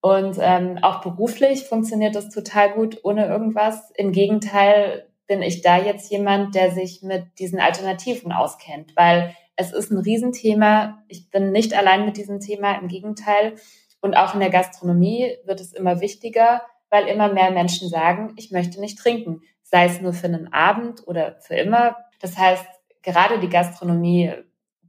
Und 0.00 0.38
ähm, 0.40 0.78
auch 0.82 1.02
beruflich 1.02 1.64
funktioniert 1.64 2.14
das 2.14 2.30
total 2.30 2.72
gut 2.72 3.00
ohne 3.02 3.26
irgendwas. 3.26 3.90
Im 3.96 4.12
Gegenteil 4.12 5.06
bin 5.26 5.42
ich 5.42 5.62
da 5.62 5.78
jetzt 5.78 6.10
jemand, 6.10 6.54
der 6.54 6.70
sich 6.70 7.02
mit 7.02 7.38
diesen 7.38 7.60
Alternativen 7.60 8.32
auskennt, 8.32 8.96
weil 8.96 9.36
es 9.56 9.72
ist 9.72 9.90
ein 9.90 9.98
Riesenthema. 9.98 11.02
Ich 11.08 11.30
bin 11.30 11.52
nicht 11.52 11.74
allein 11.74 12.06
mit 12.06 12.16
diesem 12.16 12.40
Thema, 12.40 12.78
im 12.78 12.88
Gegenteil. 12.88 13.56
Und 14.00 14.16
auch 14.16 14.32
in 14.34 14.40
der 14.40 14.50
Gastronomie 14.50 15.36
wird 15.44 15.60
es 15.60 15.74
immer 15.74 16.00
wichtiger, 16.00 16.62
weil 16.88 17.06
immer 17.06 17.32
mehr 17.32 17.50
Menschen 17.50 17.88
sagen, 17.88 18.32
ich 18.36 18.50
möchte 18.50 18.80
nicht 18.80 18.98
trinken, 18.98 19.42
sei 19.62 19.84
es 19.84 20.00
nur 20.00 20.14
für 20.14 20.26
einen 20.26 20.52
Abend 20.52 21.06
oder 21.06 21.36
für 21.40 21.54
immer. 21.54 21.96
Das 22.20 22.38
heißt, 22.38 22.64
gerade 23.02 23.38
die 23.38 23.50
Gastronomie 23.50 24.32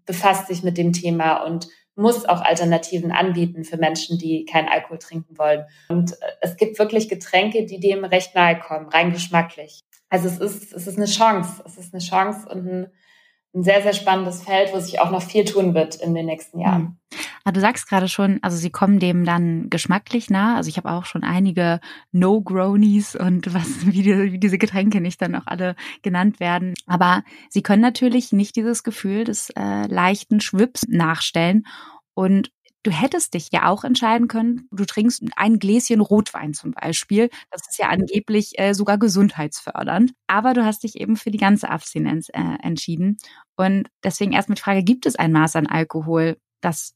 befasst 0.05 0.47
sich 0.47 0.63
mit 0.63 0.77
dem 0.77 0.93
Thema 0.93 1.43
und 1.43 1.67
muss 1.95 2.25
auch 2.25 2.41
Alternativen 2.41 3.11
anbieten 3.11 3.63
für 3.63 3.77
Menschen, 3.77 4.17
die 4.17 4.45
keinen 4.45 4.67
Alkohol 4.67 4.97
trinken 4.97 5.37
wollen. 5.37 5.65
Und 5.89 6.13
äh, 6.13 6.15
es 6.41 6.57
gibt 6.57 6.79
wirklich 6.79 7.09
Getränke, 7.09 7.65
die 7.65 7.79
dem 7.79 8.05
recht 8.05 8.35
nahe 8.35 8.59
kommen, 8.59 8.87
rein 8.89 9.11
geschmacklich. 9.11 9.81
Also 10.09 10.27
es 10.27 10.39
ist, 10.39 10.73
es 10.73 10.87
ist 10.87 10.97
eine 10.97 11.05
Chance. 11.05 11.63
Es 11.65 11.77
ist 11.77 11.93
eine 11.93 12.01
Chance 12.01 12.47
und 12.49 12.67
ein, 12.67 12.91
ein 13.53 13.63
sehr, 13.63 13.81
sehr 13.81 13.93
spannendes 13.93 14.43
Feld, 14.43 14.73
wo 14.73 14.79
sich 14.79 14.99
auch 14.99 15.11
noch 15.11 15.21
viel 15.21 15.45
tun 15.45 15.73
wird 15.73 15.95
in 15.95 16.13
den 16.13 16.25
nächsten 16.25 16.59
Jahren. 16.59 16.99
Aber 17.43 17.53
du 17.53 17.59
sagst 17.61 17.87
gerade 17.87 18.07
schon, 18.07 18.39
also 18.41 18.57
sie 18.57 18.69
kommen 18.69 18.99
dem 18.99 19.25
dann 19.25 19.69
geschmacklich 19.69 20.29
nah. 20.29 20.55
Also 20.55 20.69
ich 20.69 20.77
habe 20.77 20.91
auch 20.91 21.05
schon 21.05 21.23
einige 21.23 21.79
No-Gronies 22.11 23.15
und 23.15 23.53
was, 23.53 23.85
wie, 23.85 24.03
die, 24.03 24.33
wie 24.33 24.39
diese 24.39 24.57
Getränke 24.57 25.01
nicht 25.01 25.21
dann 25.21 25.35
auch 25.35 25.47
alle 25.47 25.75
genannt 26.01 26.39
werden. 26.39 26.73
Aber 26.85 27.23
sie 27.49 27.63
können 27.63 27.81
natürlich 27.81 28.31
nicht 28.31 28.55
dieses 28.55 28.83
Gefühl 28.83 29.23
des 29.23 29.49
äh, 29.51 29.87
leichten 29.87 30.41
Schwips 30.41 30.85
nachstellen. 30.87 31.63
Und 32.13 32.51
du 32.83 32.91
hättest 32.91 33.33
dich 33.33 33.49
ja 33.51 33.67
auch 33.67 33.83
entscheiden 33.83 34.27
können, 34.27 34.67
du 34.71 34.85
trinkst 34.85 35.23
ein 35.35 35.59
Gläschen 35.59 36.01
Rotwein 36.01 36.53
zum 36.53 36.71
Beispiel. 36.71 37.29
Das 37.51 37.61
ist 37.69 37.79
ja 37.79 37.89
angeblich 37.89 38.57
äh, 38.57 38.73
sogar 38.73 38.97
gesundheitsfördernd. 38.97 40.13
Aber 40.27 40.53
du 40.53 40.65
hast 40.65 40.83
dich 40.83 40.95
eben 40.99 41.15
für 41.15 41.31
die 41.31 41.37
ganze 41.37 41.69
Abstinenz 41.69 42.29
äh, 42.29 42.57
entschieden. 42.61 43.17
Und 43.55 43.87
deswegen 44.03 44.33
erst 44.33 44.49
mit 44.49 44.59
Frage, 44.59 44.83
gibt 44.83 45.05
es 45.05 45.15
ein 45.15 45.31
Maß 45.31 45.55
an 45.55 45.67
Alkohol, 45.67 46.37
das 46.61 46.93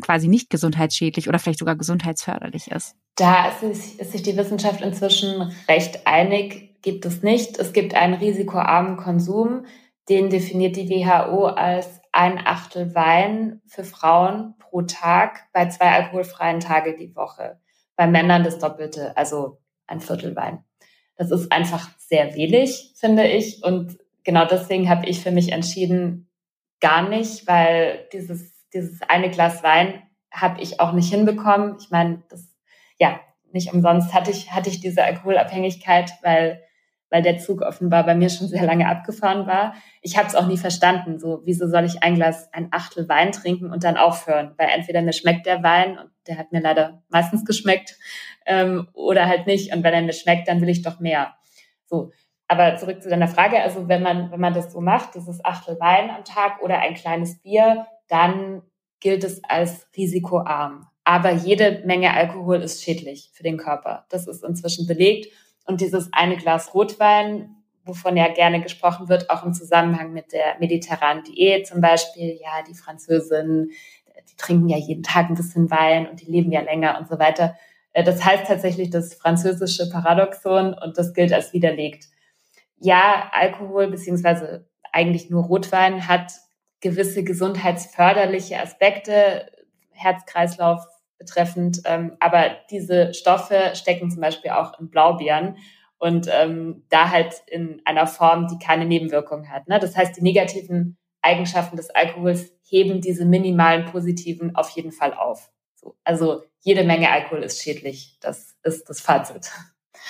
quasi 0.00 0.28
nicht 0.28 0.50
gesundheitsschädlich 0.50 1.28
oder 1.28 1.38
vielleicht 1.38 1.58
sogar 1.58 1.76
gesundheitsförderlich 1.76 2.70
ist? 2.70 2.96
Da 3.16 3.48
ist 3.48 3.60
sich, 3.60 4.00
ist 4.00 4.12
sich 4.12 4.22
die 4.22 4.36
Wissenschaft 4.36 4.80
inzwischen 4.80 5.52
recht 5.68 6.06
einig, 6.06 6.80
gibt 6.82 7.04
es 7.04 7.22
nicht. 7.22 7.58
Es 7.58 7.72
gibt 7.72 7.94
einen 7.94 8.14
risikoarmen 8.14 8.96
Konsum, 8.96 9.66
den 10.08 10.30
definiert 10.30 10.76
die 10.76 10.88
WHO 10.88 11.46
als 11.46 12.00
ein 12.10 12.38
Achtel 12.44 12.94
Wein 12.94 13.60
für 13.66 13.84
Frauen 13.84 14.54
pro 14.58 14.82
Tag 14.82 15.48
bei 15.52 15.68
zwei 15.68 15.92
alkoholfreien 15.92 16.60
Tage 16.60 16.96
die 16.96 17.14
Woche. 17.14 17.60
Bei 17.96 18.06
Männern 18.06 18.44
das 18.44 18.58
Doppelte, 18.58 19.16
also 19.16 19.58
ein 19.86 20.00
Viertel 20.00 20.34
Wein. 20.34 20.64
Das 21.16 21.30
ist 21.30 21.52
einfach 21.52 21.90
sehr 21.98 22.34
wenig, 22.34 22.94
finde 22.96 23.26
ich. 23.26 23.62
Und 23.62 23.98
genau 24.24 24.46
deswegen 24.46 24.88
habe 24.88 25.06
ich 25.06 25.20
für 25.20 25.30
mich 25.30 25.52
entschieden, 25.52 26.28
gar 26.80 27.08
nicht, 27.08 27.46
weil 27.46 28.08
dieses 28.12 28.51
dieses 28.72 29.02
eine 29.02 29.30
Glas 29.30 29.62
Wein 29.62 30.02
habe 30.32 30.60
ich 30.60 30.80
auch 30.80 30.92
nicht 30.92 31.10
hinbekommen. 31.10 31.76
Ich 31.78 31.90
meine, 31.90 32.22
das, 32.30 32.48
ja, 32.98 33.20
nicht 33.52 33.72
umsonst 33.72 34.14
hatte 34.14 34.30
ich, 34.30 34.52
hatte 34.52 34.70
ich 34.70 34.80
diese 34.80 35.04
Alkoholabhängigkeit, 35.04 36.10
weil, 36.22 36.62
weil 37.10 37.22
der 37.22 37.38
Zug 37.38 37.60
offenbar 37.60 38.04
bei 38.04 38.14
mir 38.14 38.30
schon 38.30 38.48
sehr 38.48 38.64
lange 38.64 38.88
abgefahren 38.88 39.46
war. 39.46 39.74
Ich 40.00 40.16
habe 40.16 40.28
es 40.28 40.34
auch 40.34 40.46
nie 40.46 40.56
verstanden. 40.56 41.18
So, 41.18 41.42
wieso 41.44 41.68
soll 41.68 41.84
ich 41.84 42.02
ein 42.02 42.14
Glas, 42.14 42.50
ein 42.52 42.68
Achtel 42.70 43.08
Wein 43.08 43.32
trinken 43.32 43.70
und 43.70 43.84
dann 43.84 43.98
aufhören? 43.98 44.54
Weil 44.56 44.70
entweder 44.70 45.02
mir 45.02 45.12
schmeckt 45.12 45.46
der 45.46 45.62
Wein 45.62 45.98
und 45.98 46.10
der 46.26 46.38
hat 46.38 46.52
mir 46.52 46.60
leider 46.60 47.02
meistens 47.10 47.44
geschmeckt 47.44 47.98
ähm, 48.46 48.88
oder 48.94 49.28
halt 49.28 49.46
nicht. 49.46 49.74
Und 49.74 49.84
wenn 49.84 49.92
er 49.92 50.02
mir 50.02 50.14
schmeckt, 50.14 50.48
dann 50.48 50.62
will 50.62 50.70
ich 50.70 50.82
doch 50.82 50.98
mehr. 50.98 51.34
So. 51.86 52.10
Aber 52.48 52.76
zurück 52.76 53.02
zu 53.02 53.08
deiner 53.08 53.28
Frage. 53.28 53.62
Also 53.62 53.88
wenn 53.88 54.02
man, 54.02 54.30
wenn 54.30 54.40
man 54.40 54.52
das 54.52 54.72
so 54.72 54.80
macht, 54.80 55.14
dieses 55.14 55.44
Achtel 55.44 55.78
Wein 55.80 56.10
am 56.10 56.24
Tag 56.24 56.60
oder 56.60 56.80
ein 56.80 56.94
kleines 56.94 57.40
Bier, 57.40 57.86
dann 58.12 58.62
gilt 59.00 59.24
es 59.24 59.42
als 59.42 59.88
risikoarm. 59.96 60.86
Aber 61.04 61.32
jede 61.32 61.82
Menge 61.84 62.14
Alkohol 62.14 62.62
ist 62.62 62.82
schädlich 62.82 63.30
für 63.32 63.42
den 63.42 63.56
Körper. 63.56 64.06
Das 64.10 64.28
ist 64.28 64.44
inzwischen 64.44 64.86
belegt. 64.86 65.32
Und 65.64 65.80
dieses 65.80 66.12
eine 66.12 66.36
Glas 66.36 66.74
Rotwein, 66.74 67.56
wovon 67.84 68.16
ja 68.16 68.28
gerne 68.32 68.60
gesprochen 68.60 69.08
wird, 69.08 69.30
auch 69.30 69.44
im 69.44 69.54
Zusammenhang 69.54 70.12
mit 70.12 70.32
der 70.32 70.58
mediterranen 70.60 71.24
Diät 71.24 71.66
zum 71.66 71.80
Beispiel, 71.80 72.38
ja, 72.40 72.62
die 72.68 72.74
Französinnen, 72.74 73.70
die 74.30 74.36
trinken 74.36 74.68
ja 74.68 74.76
jeden 74.76 75.02
Tag 75.02 75.28
ein 75.28 75.34
bisschen 75.34 75.70
Wein 75.70 76.08
und 76.08 76.20
die 76.20 76.30
leben 76.30 76.52
ja 76.52 76.60
länger 76.60 76.98
und 77.00 77.08
so 77.08 77.18
weiter. 77.18 77.56
Äh, 77.92 78.04
das 78.04 78.24
heißt 78.24 78.46
tatsächlich 78.46 78.90
das 78.90 79.14
französische 79.14 79.88
Paradoxon 79.90 80.74
und 80.74 80.98
das 80.98 81.14
gilt 81.14 81.32
als 81.32 81.52
widerlegt. 81.52 82.06
Ja, 82.78 83.30
Alkohol 83.32 83.88
beziehungsweise 83.88 84.68
eigentlich 84.92 85.30
nur 85.30 85.44
Rotwein 85.44 86.06
hat 86.06 86.32
gewisse 86.82 87.24
gesundheitsförderliche 87.24 88.60
Aspekte, 88.60 89.50
Herzkreislauf 89.92 90.84
betreffend. 91.16 91.80
Ähm, 91.86 92.16
aber 92.20 92.56
diese 92.70 93.14
Stoffe 93.14 93.72
stecken 93.74 94.10
zum 94.10 94.20
Beispiel 94.20 94.50
auch 94.50 94.78
in 94.78 94.90
Blaubeeren 94.90 95.56
und 95.98 96.28
ähm, 96.30 96.84
da 96.90 97.10
halt 97.10 97.42
in 97.46 97.80
einer 97.84 98.06
Form, 98.06 98.48
die 98.48 98.58
keine 98.58 98.84
Nebenwirkung 98.84 99.48
hat. 99.48 99.68
Ne? 99.68 99.78
Das 99.78 99.96
heißt, 99.96 100.16
die 100.16 100.22
negativen 100.22 100.98
Eigenschaften 101.22 101.76
des 101.76 101.90
Alkohols 101.90 102.52
heben 102.64 103.00
diese 103.00 103.24
minimalen 103.24 103.84
positiven 103.86 104.56
auf 104.56 104.70
jeden 104.70 104.90
Fall 104.90 105.14
auf. 105.14 105.50
So, 105.76 105.94
also 106.02 106.42
jede 106.60 106.84
Menge 106.84 107.10
Alkohol 107.10 107.44
ist 107.44 107.62
schädlich. 107.62 108.18
Das 108.20 108.56
ist 108.64 108.88
das 108.88 109.00
Fazit. 109.00 109.50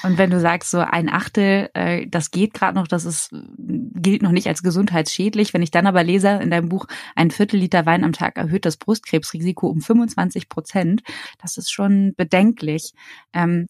Und 0.02 0.18
wenn 0.18 0.30
du 0.30 0.40
sagst, 0.40 0.70
so 0.70 0.78
ein 0.78 1.08
Achtel, 1.08 1.70
äh, 1.74 2.06
das 2.06 2.30
geht 2.30 2.54
gerade 2.54 2.76
noch, 2.76 2.88
das 2.88 3.04
ist, 3.04 3.30
gilt 3.58 4.22
noch 4.22 4.32
nicht 4.32 4.46
als 4.48 4.62
gesundheitsschädlich. 4.62 5.54
Wenn 5.54 5.62
ich 5.62 5.70
dann 5.70 5.86
aber 5.86 6.02
lese 6.02 6.28
in 6.28 6.50
deinem 6.50 6.68
Buch, 6.68 6.86
ein 7.14 7.30
Viertel 7.30 7.60
Liter 7.60 7.86
Wein 7.86 8.04
am 8.04 8.12
Tag 8.12 8.36
erhöht 8.36 8.64
das 8.64 8.76
Brustkrebsrisiko 8.76 9.68
um 9.68 9.80
25 9.80 10.48
Prozent, 10.48 11.02
das 11.40 11.56
ist 11.56 11.70
schon 11.70 12.14
bedenklich. 12.16 12.92
Ähm, 13.32 13.66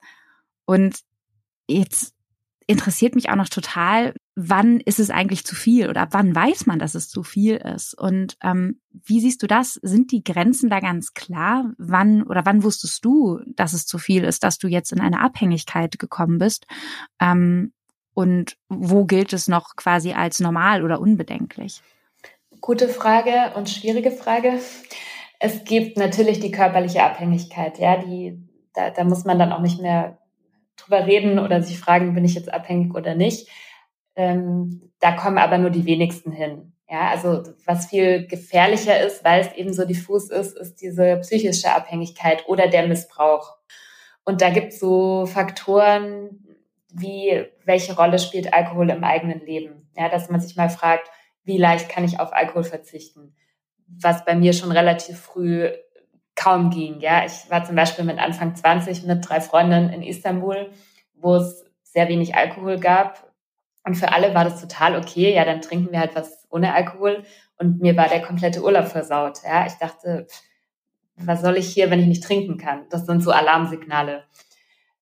und 0.64 1.00
jetzt 1.66 2.14
interessiert 2.66 3.14
mich 3.14 3.30
auch 3.30 3.36
noch 3.36 3.48
total, 3.48 4.14
wann 4.34 4.80
ist 4.80 4.98
es 4.98 5.10
eigentlich 5.10 5.44
zu 5.44 5.54
viel 5.54 5.90
oder 5.90 6.02
ab 6.02 6.08
wann 6.12 6.34
weiß 6.34 6.66
man, 6.66 6.78
dass 6.78 6.94
es 6.94 7.08
zu 7.08 7.22
viel 7.22 7.56
ist? 7.56 7.94
Und 7.98 8.36
ähm, 8.42 8.80
wie 8.90 9.20
siehst 9.20 9.42
du 9.42 9.46
das? 9.46 9.74
Sind 9.82 10.10
die 10.10 10.24
Grenzen 10.24 10.70
da 10.70 10.80
ganz 10.80 11.12
klar? 11.12 11.72
Wann 11.76 12.22
oder 12.22 12.46
wann 12.46 12.62
wusstest 12.62 13.04
du, 13.04 13.40
dass 13.46 13.74
es 13.74 13.86
zu 13.86 13.98
viel 13.98 14.24
ist, 14.24 14.42
dass 14.42 14.58
du 14.58 14.68
jetzt 14.68 14.92
in 14.92 15.00
eine 15.00 15.20
Abhängigkeit 15.20 15.98
gekommen 15.98 16.38
bist? 16.38 16.66
Ähm, 17.20 17.72
und 18.14 18.56
wo 18.68 19.04
gilt 19.04 19.32
es 19.32 19.48
noch 19.48 19.76
quasi 19.76 20.12
als 20.12 20.40
normal 20.40 20.84
oder 20.84 21.00
unbedenklich? 21.00 21.82
Gute 22.60 22.88
Frage 22.88 23.52
und 23.56 23.68
schwierige 23.68 24.10
Frage. 24.10 24.58
Es 25.40 25.64
gibt 25.64 25.96
natürlich 25.96 26.40
die 26.40 26.52
körperliche 26.52 27.02
Abhängigkeit, 27.02 27.78
ja, 27.78 27.96
die, 27.96 28.38
da, 28.74 28.90
da 28.90 29.04
muss 29.04 29.24
man 29.24 29.38
dann 29.38 29.52
auch 29.52 29.60
nicht 29.60 29.80
mehr 29.80 30.18
drüber 30.76 31.06
reden 31.06 31.38
oder 31.38 31.62
sich 31.62 31.78
fragen, 31.78 32.14
bin 32.14 32.24
ich 32.24 32.34
jetzt 32.34 32.52
abhängig 32.52 32.94
oder 32.94 33.14
nicht. 33.14 33.48
Ähm, 34.14 34.92
da 35.00 35.12
kommen 35.12 35.38
aber 35.38 35.58
nur 35.58 35.70
die 35.70 35.86
wenigsten 35.86 36.32
hin. 36.32 36.72
Ja, 36.88 37.08
also 37.08 37.42
was 37.64 37.86
viel 37.86 38.26
gefährlicher 38.26 39.00
ist, 39.00 39.24
weil 39.24 39.40
es 39.40 39.52
eben 39.54 39.72
so 39.72 39.86
diffus 39.86 40.28
ist, 40.30 40.56
ist 40.58 40.82
diese 40.82 41.16
psychische 41.20 41.72
Abhängigkeit 41.72 42.46
oder 42.48 42.68
der 42.68 42.86
Missbrauch. 42.86 43.56
Und 44.24 44.42
da 44.42 44.50
gibt 44.50 44.74
es 44.74 44.80
so 44.80 45.24
Faktoren 45.26 46.38
wie, 46.92 47.46
welche 47.64 47.96
Rolle 47.96 48.18
spielt 48.18 48.52
Alkohol 48.52 48.90
im 48.90 49.04
eigenen 49.04 49.40
Leben? 49.40 49.88
Ja, 49.96 50.10
dass 50.10 50.28
man 50.28 50.40
sich 50.40 50.56
mal 50.56 50.68
fragt, 50.68 51.08
wie 51.44 51.56
leicht 51.56 51.88
kann 51.88 52.04
ich 52.04 52.20
auf 52.20 52.34
Alkohol 52.34 52.64
verzichten? 52.64 53.34
Was 53.86 54.26
bei 54.26 54.34
mir 54.34 54.52
schon 54.52 54.70
relativ 54.70 55.18
früh 55.18 55.70
kaum 56.34 56.70
ging. 56.70 57.00
Ja, 57.00 57.24
ich 57.24 57.50
war 57.50 57.64
zum 57.64 57.76
Beispiel 57.76 58.04
mit 58.04 58.18
Anfang 58.18 58.54
20 58.54 59.04
mit 59.04 59.26
drei 59.26 59.40
Freundinnen 59.40 59.90
in 59.90 60.02
Istanbul, 60.02 60.70
wo 61.14 61.36
es 61.36 61.64
sehr 61.82 62.08
wenig 62.08 62.34
Alkohol 62.34 62.78
gab 62.78 63.31
und 63.84 63.94
für 63.96 64.12
alle 64.12 64.34
war 64.34 64.44
das 64.44 64.60
total 64.60 64.96
okay. 64.96 65.34
Ja, 65.34 65.44
dann 65.44 65.60
trinken 65.60 65.92
wir 65.92 66.00
halt 66.00 66.14
was 66.14 66.46
ohne 66.50 66.74
Alkohol. 66.74 67.24
Und 67.58 67.80
mir 67.80 67.96
war 67.96 68.08
der 68.08 68.22
komplette 68.22 68.62
Urlaub 68.62 68.86
versaut. 68.86 69.40
Ja, 69.44 69.66
ich 69.66 69.74
dachte, 69.74 70.26
was 71.16 71.42
soll 71.42 71.56
ich 71.56 71.68
hier, 71.68 71.90
wenn 71.90 72.00
ich 72.00 72.06
nicht 72.06 72.24
trinken 72.24 72.58
kann? 72.58 72.86
Das 72.90 73.06
sind 73.06 73.22
so 73.22 73.32
Alarmsignale. 73.32 74.24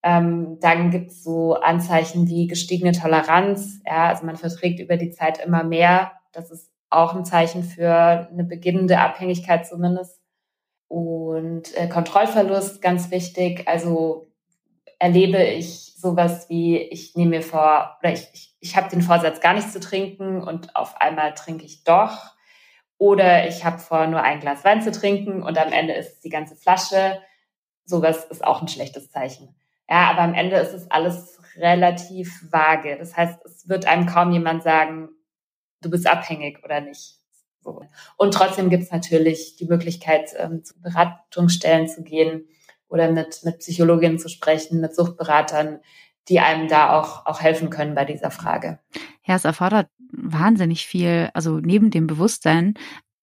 Ähm, 0.02 0.58
dann 0.60 0.90
gibt's 0.90 1.22
so 1.22 1.54
Anzeichen 1.54 2.26
wie 2.28 2.46
gestiegene 2.46 2.92
Toleranz. 2.92 3.80
Ja, 3.86 4.08
also 4.08 4.24
man 4.24 4.36
verträgt 4.36 4.80
über 4.80 4.96
die 4.96 5.10
Zeit 5.10 5.44
immer 5.44 5.62
mehr. 5.62 6.12
Das 6.32 6.50
ist 6.50 6.70
auch 6.88 7.14
ein 7.14 7.24
Zeichen 7.24 7.62
für 7.62 8.28
eine 8.30 8.44
beginnende 8.44 8.98
Abhängigkeit 8.98 9.66
zumindest. 9.66 10.20
Und 10.88 11.76
äh, 11.76 11.86
Kontrollverlust, 11.88 12.80
ganz 12.82 13.10
wichtig. 13.10 13.68
Also 13.68 14.29
erlebe 15.00 15.42
ich 15.42 15.94
sowas 15.96 16.48
wie, 16.48 16.78
ich 16.78 17.16
nehme 17.16 17.30
mir 17.30 17.42
vor, 17.42 17.96
oder 18.00 18.12
ich, 18.12 18.28
ich, 18.32 18.54
ich 18.60 18.76
habe 18.76 18.90
den 18.90 19.02
Vorsatz, 19.02 19.40
gar 19.40 19.54
nichts 19.54 19.72
zu 19.72 19.80
trinken 19.80 20.42
und 20.42 20.76
auf 20.76 21.00
einmal 21.00 21.34
trinke 21.34 21.64
ich 21.64 21.82
doch. 21.82 22.36
Oder 22.98 23.48
ich 23.48 23.64
habe 23.64 23.78
vor, 23.78 24.06
nur 24.06 24.22
ein 24.22 24.40
Glas 24.40 24.62
Wein 24.62 24.82
zu 24.82 24.92
trinken 24.92 25.42
und 25.42 25.58
am 25.58 25.72
Ende 25.72 25.94
ist 25.94 26.14
es 26.14 26.20
die 26.20 26.28
ganze 26.28 26.54
Flasche. 26.54 27.18
Sowas 27.84 28.26
ist 28.26 28.44
auch 28.44 28.60
ein 28.60 28.68
schlechtes 28.68 29.10
Zeichen. 29.10 29.56
Ja, 29.88 30.10
aber 30.10 30.20
am 30.20 30.34
Ende 30.34 30.56
ist 30.56 30.74
es 30.74 30.90
alles 30.90 31.40
relativ 31.56 32.52
vage. 32.52 32.96
Das 32.98 33.16
heißt, 33.16 33.44
es 33.46 33.68
wird 33.68 33.86
einem 33.86 34.06
kaum 34.06 34.32
jemand 34.32 34.62
sagen, 34.62 35.08
du 35.80 35.90
bist 35.90 36.06
abhängig 36.06 36.62
oder 36.62 36.82
nicht. 36.82 37.16
Und 38.16 38.34
trotzdem 38.34 38.68
gibt 38.68 38.82
es 38.82 38.90
natürlich 38.90 39.56
die 39.56 39.66
Möglichkeit, 39.66 40.34
ähm, 40.36 40.62
zu 40.62 40.80
Beratungsstellen 40.80 41.88
zu 41.88 42.02
gehen 42.02 42.48
oder 42.90 43.10
mit, 43.10 43.40
mit 43.44 43.60
Psychologinnen 43.60 44.18
zu 44.18 44.28
sprechen, 44.28 44.80
mit 44.80 44.94
Suchtberatern, 44.94 45.78
die 46.28 46.40
einem 46.40 46.68
da 46.68 46.98
auch, 46.98 47.24
auch 47.26 47.40
helfen 47.40 47.70
können 47.70 47.94
bei 47.94 48.04
dieser 48.04 48.30
Frage. 48.30 48.78
Ja, 49.24 49.36
es 49.36 49.44
erfordert 49.44 49.88
wahnsinnig 50.12 50.86
viel, 50.86 51.30
also 51.34 51.58
neben 51.60 51.90
dem 51.90 52.06
Bewusstsein 52.06 52.74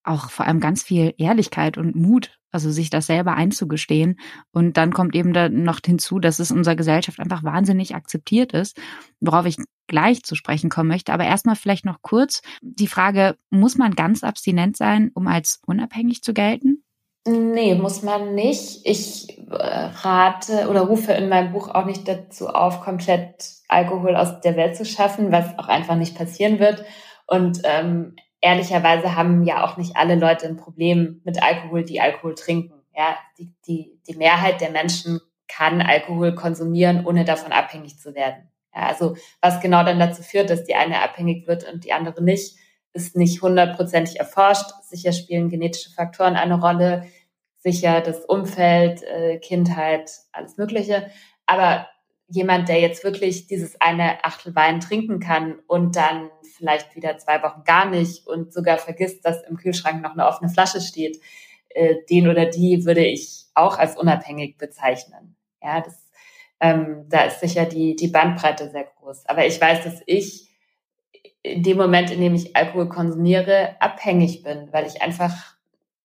auch 0.03 0.29
vor 0.29 0.47
allem 0.47 0.59
ganz 0.59 0.83
viel 0.83 1.13
Ehrlichkeit 1.17 1.77
und 1.77 1.95
Mut, 1.95 2.39
also 2.49 2.71
sich 2.71 2.89
das 2.89 3.07
selber 3.07 3.35
einzugestehen. 3.35 4.19
Und 4.51 4.77
dann 4.77 4.93
kommt 4.93 5.15
eben 5.15 5.33
da 5.33 5.49
noch 5.49 5.79
hinzu, 5.85 6.19
dass 6.19 6.39
es 6.39 6.49
in 6.49 6.57
unserer 6.57 6.77
Gesellschaft 6.77 7.19
einfach 7.19 7.43
wahnsinnig 7.43 7.93
akzeptiert 7.93 8.53
ist, 8.53 8.79
worauf 9.19 9.45
ich 9.45 9.57
gleich 9.87 10.23
zu 10.23 10.35
sprechen 10.35 10.69
kommen 10.69 10.89
möchte. 10.89 11.11
Aber 11.13 11.25
erstmal 11.25 11.57
vielleicht 11.57 11.85
noch 11.85 12.01
kurz 12.01 12.41
die 12.61 12.87
Frage, 12.87 13.35
muss 13.49 13.77
man 13.77 13.95
ganz 13.95 14.23
abstinent 14.23 14.77
sein, 14.77 15.11
um 15.13 15.27
als 15.27 15.61
unabhängig 15.65 16.23
zu 16.23 16.33
gelten? 16.33 16.83
Nee, 17.27 17.75
muss 17.75 18.03
man 18.03 18.35
nicht. 18.35 18.85
Ich 18.85 19.37
äh, 19.49 19.53
rate 19.53 20.69
oder 20.69 20.81
rufe 20.81 21.11
in 21.11 21.27
meinem 21.27 21.51
Buch 21.51 21.67
auch 21.67 21.83
nicht 21.83 22.07
dazu 22.07 22.47
auf, 22.47 22.79
komplett 22.79 23.43
Alkohol 23.67 24.15
aus 24.15 24.39
der 24.39 24.55
Welt 24.55 24.77
zu 24.77 24.85
schaffen, 24.85 25.31
was 25.31 25.59
auch 25.59 25.67
einfach 25.67 25.95
nicht 25.95 26.17
passieren 26.17 26.59
wird. 26.59 26.85
Und 27.25 27.59
ähm, 27.65 28.15
ehrlicherweise 28.39 29.15
haben 29.15 29.43
ja 29.43 29.65
auch 29.65 29.75
nicht 29.75 29.97
alle 29.97 30.15
Leute 30.15 30.47
ein 30.47 30.55
Problem 30.55 31.21
mit 31.25 31.43
Alkohol, 31.43 31.83
die 31.83 31.99
Alkohol 31.99 32.33
trinken. 32.33 32.81
Ja, 32.95 33.17
die, 33.37 33.53
die, 33.67 33.99
die 34.07 34.15
Mehrheit 34.15 34.61
der 34.61 34.71
Menschen 34.71 35.19
kann 35.49 35.81
Alkohol 35.81 36.33
konsumieren, 36.33 37.05
ohne 37.05 37.25
davon 37.25 37.51
abhängig 37.51 37.99
zu 37.99 38.15
werden. 38.15 38.49
Ja, 38.73 38.87
also 38.87 39.17
was 39.41 39.59
genau 39.59 39.83
dann 39.83 39.99
dazu 39.99 40.23
führt, 40.23 40.49
dass 40.49 40.63
die 40.63 40.75
eine 40.75 41.01
abhängig 41.01 41.45
wird 41.45 41.69
und 41.71 41.83
die 41.83 41.91
andere 41.91 42.23
nicht, 42.23 42.55
ist 42.93 43.15
nicht 43.15 43.41
hundertprozentig 43.41 44.17
erforscht. 44.19 44.71
Sicher 44.83 45.11
spielen 45.11 45.49
genetische 45.49 45.91
Faktoren 45.91 46.35
eine 46.35 46.59
Rolle 46.59 47.05
sicher 47.67 47.99
das 47.99 48.23
Umfeld, 48.23 49.03
äh, 49.03 49.39
Kindheit, 49.39 50.09
alles 50.31 50.57
Mögliche. 50.57 51.09
Aber 51.45 51.87
jemand, 52.29 52.69
der 52.69 52.79
jetzt 52.79 53.03
wirklich 53.03 53.47
dieses 53.47 53.79
eine 53.81 54.23
Achtel 54.23 54.55
Wein 54.55 54.79
trinken 54.79 55.19
kann 55.19 55.59
und 55.67 55.97
dann 55.97 56.29
vielleicht 56.55 56.95
wieder 56.95 57.17
zwei 57.17 57.43
Wochen 57.43 57.63
gar 57.65 57.89
nicht 57.89 58.25
und 58.25 58.53
sogar 58.53 58.77
vergisst, 58.77 59.25
dass 59.25 59.43
im 59.43 59.57
Kühlschrank 59.57 60.01
noch 60.01 60.13
eine 60.13 60.27
offene 60.27 60.49
Flasche 60.49 60.79
steht, 60.79 61.19
äh, 61.69 61.95
den 62.09 62.29
oder 62.29 62.45
die 62.45 62.85
würde 62.85 63.05
ich 63.05 63.47
auch 63.53 63.77
als 63.77 63.97
unabhängig 63.97 64.57
bezeichnen. 64.57 65.35
Ja, 65.61 65.81
das, 65.81 66.09
ähm, 66.61 67.05
da 67.09 67.23
ist 67.23 67.41
sicher 67.41 67.65
die, 67.65 67.95
die 67.95 68.07
Bandbreite 68.07 68.69
sehr 68.69 68.85
groß. 68.85 69.25
Aber 69.25 69.45
ich 69.45 69.59
weiß, 69.59 69.83
dass 69.83 70.01
ich 70.05 70.47
in 71.43 71.63
dem 71.63 71.77
Moment, 71.77 72.11
in 72.11 72.21
dem 72.21 72.33
ich 72.33 72.55
Alkohol 72.55 72.87
konsumiere, 72.87 73.75
abhängig 73.81 74.43
bin, 74.43 74.69
weil 74.71 74.87
ich 74.87 75.01
einfach 75.01 75.57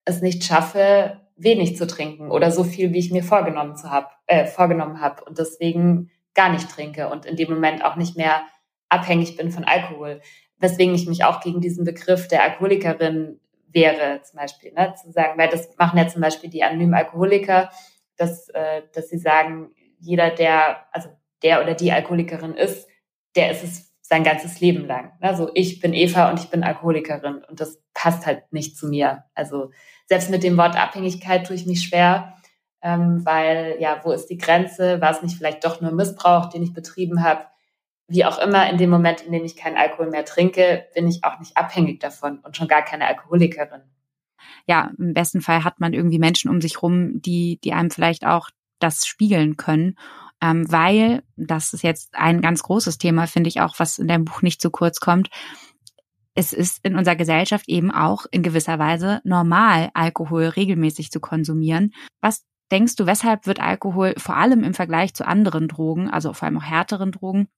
es 0.04 0.20
nicht 0.20 0.44
schaffe, 0.44 1.20
wenig 1.36 1.76
zu 1.76 1.86
trinken 1.86 2.30
oder 2.30 2.50
so 2.50 2.64
viel, 2.64 2.92
wie 2.92 2.98
ich 2.98 3.10
mir 3.10 3.24
vorgenommen 3.24 3.76
zu 3.76 3.90
hab, 3.90 4.18
äh, 4.26 4.46
vorgenommen 4.46 5.00
habe 5.00 5.24
und 5.24 5.38
deswegen 5.38 6.10
gar 6.34 6.50
nicht 6.50 6.70
trinke 6.70 7.08
und 7.08 7.26
in 7.26 7.36
dem 7.36 7.50
Moment 7.50 7.84
auch 7.84 7.96
nicht 7.96 8.16
mehr 8.16 8.42
abhängig 8.88 9.36
bin 9.36 9.50
von 9.50 9.64
Alkohol. 9.64 10.20
Weswegen 10.58 10.94
ich 10.94 11.08
mich 11.08 11.24
auch 11.24 11.40
gegen 11.40 11.60
diesen 11.60 11.84
Begriff 11.84 12.28
der 12.28 12.42
Alkoholikerin 12.42 13.40
wehre, 13.68 14.20
zum 14.22 14.38
Beispiel, 14.38 14.72
ne, 14.72 14.94
zu 15.00 15.10
sagen, 15.10 15.38
weil 15.38 15.48
das 15.48 15.76
machen 15.78 15.98
ja 15.98 16.08
zum 16.08 16.20
Beispiel 16.20 16.50
die 16.50 16.62
anonymen 16.62 16.94
Alkoholiker, 16.94 17.70
dass, 18.16 18.48
äh, 18.50 18.82
dass 18.94 19.08
sie 19.08 19.18
sagen, 19.18 19.70
jeder, 19.98 20.30
der, 20.30 20.86
also 20.92 21.08
der 21.42 21.62
oder 21.62 21.74
die 21.74 21.92
Alkoholikerin 21.92 22.54
ist, 22.54 22.88
der 23.34 23.50
ist 23.50 23.64
es 23.64 23.91
sein 24.12 24.24
ganzes 24.24 24.60
Leben 24.60 24.84
lang. 24.86 25.12
Also 25.20 25.50
ich 25.54 25.80
bin 25.80 25.94
Eva 25.94 26.28
und 26.28 26.38
ich 26.38 26.50
bin 26.50 26.62
Alkoholikerin 26.62 27.42
und 27.48 27.60
das 27.62 27.80
passt 27.94 28.26
halt 28.26 28.52
nicht 28.52 28.76
zu 28.76 28.86
mir. 28.88 29.24
Also 29.34 29.70
selbst 30.04 30.28
mit 30.28 30.42
dem 30.42 30.58
Wort 30.58 30.76
Abhängigkeit 30.76 31.46
tue 31.46 31.56
ich 31.56 31.64
mich 31.64 31.82
schwer, 31.82 32.34
ähm, 32.82 33.24
weil 33.24 33.76
ja, 33.80 34.02
wo 34.04 34.12
ist 34.12 34.26
die 34.26 34.36
Grenze? 34.36 35.00
War 35.00 35.12
es 35.12 35.22
nicht 35.22 35.38
vielleicht 35.38 35.64
doch 35.64 35.80
nur 35.80 35.92
Missbrauch, 35.92 36.50
den 36.50 36.62
ich 36.62 36.74
betrieben 36.74 37.24
habe? 37.24 37.46
Wie 38.06 38.26
auch 38.26 38.38
immer, 38.38 38.68
in 38.68 38.76
dem 38.76 38.90
Moment, 38.90 39.22
in 39.22 39.32
dem 39.32 39.46
ich 39.46 39.56
keinen 39.56 39.78
Alkohol 39.78 40.10
mehr 40.10 40.26
trinke, 40.26 40.84
bin 40.94 41.08
ich 41.08 41.24
auch 41.24 41.38
nicht 41.38 41.56
abhängig 41.56 42.00
davon 42.00 42.40
und 42.40 42.54
schon 42.54 42.68
gar 42.68 42.82
keine 42.82 43.06
Alkoholikerin. 43.06 43.80
Ja, 44.66 44.90
im 44.98 45.14
besten 45.14 45.40
Fall 45.40 45.64
hat 45.64 45.80
man 45.80 45.94
irgendwie 45.94 46.18
Menschen 46.18 46.50
um 46.50 46.60
sich 46.60 46.82
rum, 46.82 47.22
die, 47.22 47.58
die 47.64 47.72
einem 47.72 47.90
vielleicht 47.90 48.26
auch 48.26 48.50
das 48.78 49.06
spiegeln 49.06 49.56
können 49.56 49.96
ähm, 50.42 50.70
weil, 50.70 51.22
das 51.36 51.72
ist 51.72 51.82
jetzt 51.82 52.14
ein 52.14 52.42
ganz 52.42 52.62
großes 52.62 52.98
Thema, 52.98 53.26
finde 53.26 53.48
ich 53.48 53.60
auch, 53.60 53.78
was 53.78 53.98
in 53.98 54.08
deinem 54.08 54.24
Buch 54.24 54.42
nicht 54.42 54.60
zu 54.60 54.70
kurz 54.70 55.00
kommt, 55.00 55.30
es 56.34 56.52
ist 56.52 56.84
in 56.84 56.96
unserer 56.96 57.16
Gesellschaft 57.16 57.68
eben 57.68 57.90
auch 57.90 58.26
in 58.30 58.42
gewisser 58.42 58.78
Weise 58.78 59.20
normal, 59.24 59.90
Alkohol 59.94 60.44
regelmäßig 60.44 61.10
zu 61.10 61.20
konsumieren. 61.20 61.92
Was 62.20 62.44
denkst 62.70 62.96
du, 62.96 63.06
weshalb 63.06 63.46
wird 63.46 63.60
Alkohol 63.60 64.14
vor 64.16 64.36
allem 64.36 64.64
im 64.64 64.74
Vergleich 64.74 65.14
zu 65.14 65.26
anderen 65.26 65.68
Drogen, 65.68 66.10
also 66.10 66.32
vor 66.32 66.46
allem 66.46 66.58
auch 66.58 66.64
härteren 66.64 67.12
Drogen, 67.12 67.48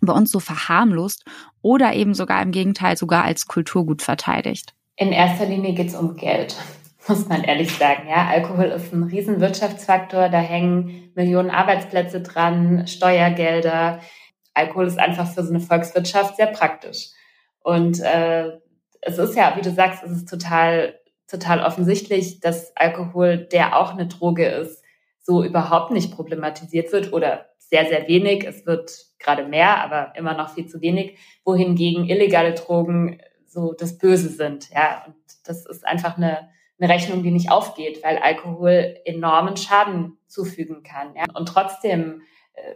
bei 0.00 0.12
uns 0.12 0.30
so 0.30 0.40
verharmlost 0.40 1.24
oder 1.62 1.94
eben 1.94 2.14
sogar 2.14 2.42
im 2.42 2.50
Gegenteil 2.50 2.96
sogar 2.96 3.24
als 3.24 3.46
Kulturgut 3.46 4.02
verteidigt? 4.02 4.74
In 4.96 5.12
erster 5.12 5.46
Linie 5.46 5.74
geht 5.74 5.88
es 5.88 5.94
um 5.94 6.16
Geld, 6.16 6.56
muss 7.08 7.28
man 7.28 7.44
ehrlich 7.44 7.72
sagen. 7.72 8.08
Ja, 8.08 8.28
Alkohol 8.28 8.66
ist 8.66 8.92
ein 8.92 9.04
Riesenwirtschaftsfaktor, 9.04 10.28
da 10.28 10.38
hängen 10.38 11.12
Millionen 11.14 11.50
Arbeitsplätze 11.50 12.20
dran, 12.20 12.86
Steuergelder. 12.86 14.00
Alkohol 14.54 14.86
ist 14.86 14.98
einfach 14.98 15.28
für 15.28 15.42
so 15.42 15.50
eine 15.50 15.60
Volkswirtschaft 15.60 16.36
sehr 16.36 16.46
praktisch. 16.46 17.10
Und 17.60 18.00
äh, 18.00 18.52
es 19.00 19.18
ist 19.18 19.36
ja, 19.36 19.54
wie 19.56 19.62
du 19.62 19.70
sagst, 19.70 20.02
es 20.02 20.10
ist 20.10 20.28
total, 20.28 20.98
total 21.28 21.62
offensichtlich, 21.62 22.40
dass 22.40 22.76
Alkohol, 22.76 23.38
der 23.38 23.76
auch 23.76 23.92
eine 23.92 24.06
Droge 24.06 24.46
ist, 24.46 24.82
so 25.22 25.44
überhaupt 25.44 25.90
nicht 25.90 26.12
problematisiert 26.12 26.92
wird 26.92 27.12
oder 27.12 27.46
sehr, 27.58 27.86
sehr 27.86 28.06
wenig. 28.06 28.44
Es 28.46 28.64
wird 28.66 28.92
gerade 29.18 29.44
mehr, 29.46 29.82
aber 29.82 30.12
immer 30.16 30.34
noch 30.34 30.54
viel 30.54 30.66
zu 30.66 30.80
wenig, 30.80 31.18
wohingegen 31.44 32.08
illegale 32.08 32.54
Drogen 32.54 33.20
so 33.46 33.72
das 33.72 33.98
Böse 33.98 34.28
sind. 34.28 34.70
Ja, 34.70 35.04
und 35.06 35.16
das 35.44 35.66
ist 35.66 35.84
einfach 35.84 36.16
eine, 36.16 36.48
eine 36.78 36.92
Rechnung, 36.92 37.22
die 37.22 37.30
nicht 37.30 37.50
aufgeht, 37.50 38.02
weil 38.04 38.18
Alkohol 38.18 38.96
enormen 39.04 39.56
Schaden 39.56 40.18
zufügen 40.26 40.82
kann. 40.82 41.14
Ja. 41.14 41.24
Und 41.34 41.46
trotzdem 41.46 42.22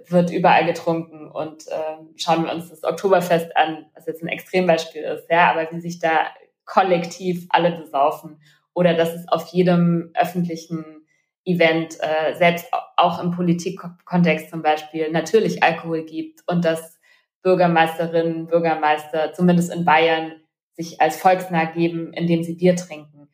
wird 0.07 0.31
überall 0.31 0.67
getrunken 0.67 1.31
und 1.31 1.67
äh, 1.69 1.97
schauen 2.17 2.45
wir 2.45 2.53
uns 2.53 2.69
das 2.69 2.85
Oktoberfest 2.85 3.57
an, 3.57 3.87
was 3.95 4.07
jetzt 4.07 4.23
ein 4.23 4.29
Extrembeispiel 4.29 5.03
ist, 5.03 5.31
ja, 5.31 5.51
aber 5.51 5.71
wie 5.71 5.81
sich 5.81 5.99
da 5.99 6.27
kollektiv 6.65 7.47
alle 7.49 7.73
besaufen 7.73 8.41
oder 8.75 8.95
dass 8.95 9.15
es 9.15 9.27
auf 9.29 9.49
jedem 9.49 10.11
öffentlichen 10.15 11.07
Event, 11.45 11.97
äh, 12.01 12.35
selbst 12.35 12.67
auch 12.97 13.23
im 13.23 13.31
Politikkontext 13.31 14.51
zum 14.51 14.63
Beispiel, 14.63 15.11
natürlich 15.11 15.63
Alkohol 15.63 16.05
gibt 16.05 16.41
und 16.47 16.65
dass 16.65 17.01
Bürgermeisterinnen, 17.43 18.47
Bürgermeister, 18.47 19.33
zumindest 19.33 19.73
in 19.73 19.85
Bayern, 19.85 20.33
sich 20.73 21.01
als 21.01 21.17
volksnah 21.17 21.65
geben, 21.65 22.13
indem 22.13 22.43
sie 22.43 22.55
Bier 22.55 22.77
trinken. 22.77 23.30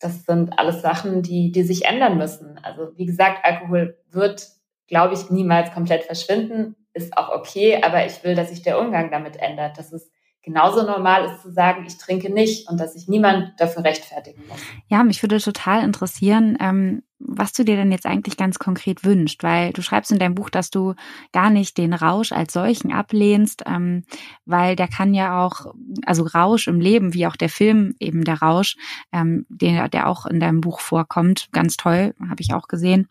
Das 0.00 0.24
sind 0.24 0.58
alles 0.58 0.82
Sachen, 0.82 1.22
die, 1.22 1.50
die 1.50 1.62
sich 1.62 1.84
ändern 1.84 2.18
müssen. 2.18 2.58
Also 2.62 2.96
wie 2.96 3.06
gesagt, 3.06 3.44
Alkohol 3.44 3.98
wird, 4.10 4.48
glaube 4.86 5.14
ich, 5.14 5.30
niemals 5.30 5.72
komplett 5.72 6.04
verschwinden, 6.04 6.76
ist 6.92 7.16
auch 7.16 7.30
okay, 7.30 7.82
aber 7.82 8.06
ich 8.06 8.22
will, 8.24 8.34
dass 8.34 8.50
sich 8.50 8.62
der 8.62 8.78
Umgang 8.78 9.10
damit 9.10 9.36
ändert, 9.36 9.78
dass 9.78 9.92
es 9.92 10.10
genauso 10.48 10.82
normal 10.82 11.26
ist 11.26 11.42
zu 11.42 11.52
sagen, 11.52 11.84
ich 11.86 11.98
trinke 11.98 12.32
nicht 12.32 12.68
und 12.70 12.80
dass 12.80 12.94
sich 12.94 13.06
niemand 13.06 13.52
dafür 13.58 13.84
rechtfertigen 13.84 14.42
muss. 14.48 14.58
Ja, 14.88 15.04
mich 15.04 15.22
würde 15.22 15.38
total 15.38 15.84
interessieren, 15.84 16.56
ähm, 16.58 17.02
was 17.18 17.52
du 17.52 17.64
dir 17.64 17.76
denn 17.76 17.92
jetzt 17.92 18.06
eigentlich 18.06 18.36
ganz 18.36 18.58
konkret 18.58 19.04
wünscht, 19.04 19.42
weil 19.42 19.72
du 19.72 19.82
schreibst 19.82 20.10
in 20.10 20.18
deinem 20.18 20.34
Buch, 20.34 20.48
dass 20.48 20.70
du 20.70 20.94
gar 21.32 21.50
nicht 21.50 21.76
den 21.76 21.92
Rausch 21.92 22.32
als 22.32 22.54
solchen 22.54 22.92
ablehnst, 22.92 23.64
ähm, 23.66 24.04
weil 24.46 24.74
der 24.74 24.88
kann 24.88 25.12
ja 25.12 25.44
auch, 25.44 25.74
also 26.06 26.22
Rausch 26.24 26.66
im 26.66 26.80
Leben, 26.80 27.12
wie 27.12 27.26
auch 27.26 27.36
der 27.36 27.50
Film 27.50 27.94
eben 28.00 28.24
der 28.24 28.40
Rausch, 28.40 28.76
ähm, 29.12 29.44
der, 29.50 29.88
der 29.88 30.08
auch 30.08 30.24
in 30.24 30.40
deinem 30.40 30.62
Buch 30.62 30.80
vorkommt, 30.80 31.48
ganz 31.52 31.76
toll, 31.76 32.14
habe 32.30 32.40
ich 32.40 32.54
auch 32.54 32.68
gesehen 32.68 33.08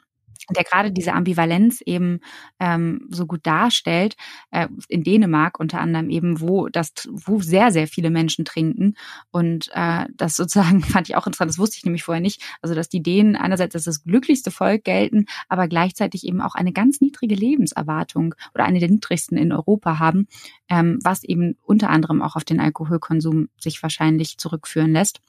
der 0.55 0.63
gerade 0.63 0.91
diese 0.91 1.13
Ambivalenz 1.13 1.81
eben 1.85 2.19
ähm, 2.59 3.07
so 3.09 3.25
gut 3.25 3.45
darstellt, 3.45 4.15
äh, 4.51 4.67
in 4.87 5.03
Dänemark 5.03 5.59
unter 5.59 5.79
anderem 5.79 6.09
eben, 6.09 6.39
wo 6.41 6.69
das, 6.69 6.91
wo 7.11 7.39
sehr, 7.41 7.71
sehr 7.71 7.87
viele 7.87 8.09
Menschen 8.09 8.45
trinken. 8.45 8.95
Und 9.31 9.69
äh, 9.73 10.05
das 10.15 10.35
sozusagen 10.35 10.81
fand 10.83 11.09
ich 11.09 11.15
auch 11.15 11.27
interessant, 11.27 11.49
das 11.49 11.59
wusste 11.59 11.77
ich 11.77 11.85
nämlich 11.85 12.03
vorher 12.03 12.21
nicht. 12.21 12.41
Also, 12.61 12.75
dass 12.75 12.89
die 12.89 13.03
Dänen 13.03 13.35
einerseits 13.35 13.75
als 13.75 13.85
das 13.85 14.03
glücklichste 14.03 14.51
Volk 14.51 14.83
gelten, 14.83 15.25
aber 15.49 15.67
gleichzeitig 15.67 16.25
eben 16.25 16.41
auch 16.41 16.55
eine 16.55 16.73
ganz 16.73 17.01
niedrige 17.01 17.35
Lebenserwartung 17.35 18.35
oder 18.53 18.65
eine 18.65 18.79
der 18.79 18.89
niedrigsten 18.89 19.37
in 19.37 19.51
Europa 19.51 19.99
haben, 19.99 20.27
ähm, 20.69 20.99
was 21.03 21.23
eben 21.23 21.57
unter 21.63 21.89
anderem 21.89 22.21
auch 22.21 22.35
auf 22.35 22.43
den 22.43 22.59
Alkoholkonsum 22.59 23.49
sich 23.59 23.81
wahrscheinlich 23.83 24.37
zurückführen 24.37 24.91
lässt. 24.91 25.21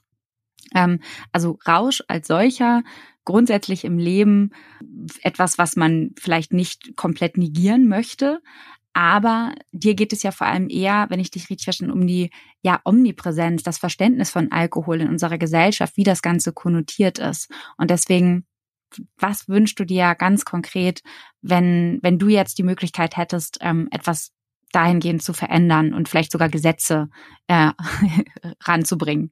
Ähm, 0.73 0.99
also 1.31 1.57
Rausch 1.67 2.03
als 2.07 2.27
solcher 2.27 2.83
grundsätzlich 3.25 3.85
im 3.85 3.99
Leben 3.99 4.51
etwas, 5.21 5.57
was 5.57 5.75
man 5.75 6.11
vielleicht 6.17 6.51
nicht 6.51 6.95
komplett 6.95 7.37
negieren 7.37 7.87
möchte. 7.87 8.41
Aber 8.93 9.53
dir 9.71 9.93
geht 9.93 10.13
es 10.13 10.23
ja 10.23 10.31
vor 10.31 10.47
allem 10.47 10.67
eher, 10.67 11.05
wenn 11.09 11.19
ich 11.19 11.29
dich 11.29 11.49
richtig 11.49 11.65
verstehe, 11.65 11.93
um 11.93 12.07
die 12.07 12.31
ja 12.63 12.81
Omnipräsenz, 12.83 13.61
das 13.61 13.77
Verständnis 13.77 14.31
von 14.31 14.51
Alkohol 14.51 15.01
in 15.01 15.09
unserer 15.09 15.37
Gesellschaft, 15.37 15.95
wie 15.95 16.03
das 16.03 16.21
Ganze 16.21 16.53
konnotiert 16.53 17.19
ist. 17.19 17.51
Und 17.77 17.91
deswegen, 17.91 18.47
was 19.17 19.47
wünschst 19.47 19.79
du 19.79 19.85
dir 19.85 20.15
ganz 20.15 20.43
konkret, 20.43 21.01
wenn, 21.41 21.99
wenn 22.01 22.17
du 22.17 22.29
jetzt 22.29 22.57
die 22.57 22.63
Möglichkeit 22.63 23.15
hättest, 23.15 23.59
ähm, 23.61 23.87
etwas 23.91 24.31
dahingehend 24.71 25.21
zu 25.21 25.33
verändern 25.33 25.93
und 25.93 26.09
vielleicht 26.09 26.31
sogar 26.31 26.49
Gesetze 26.49 27.09
äh, 27.47 27.71
ranzubringen? 28.63 29.31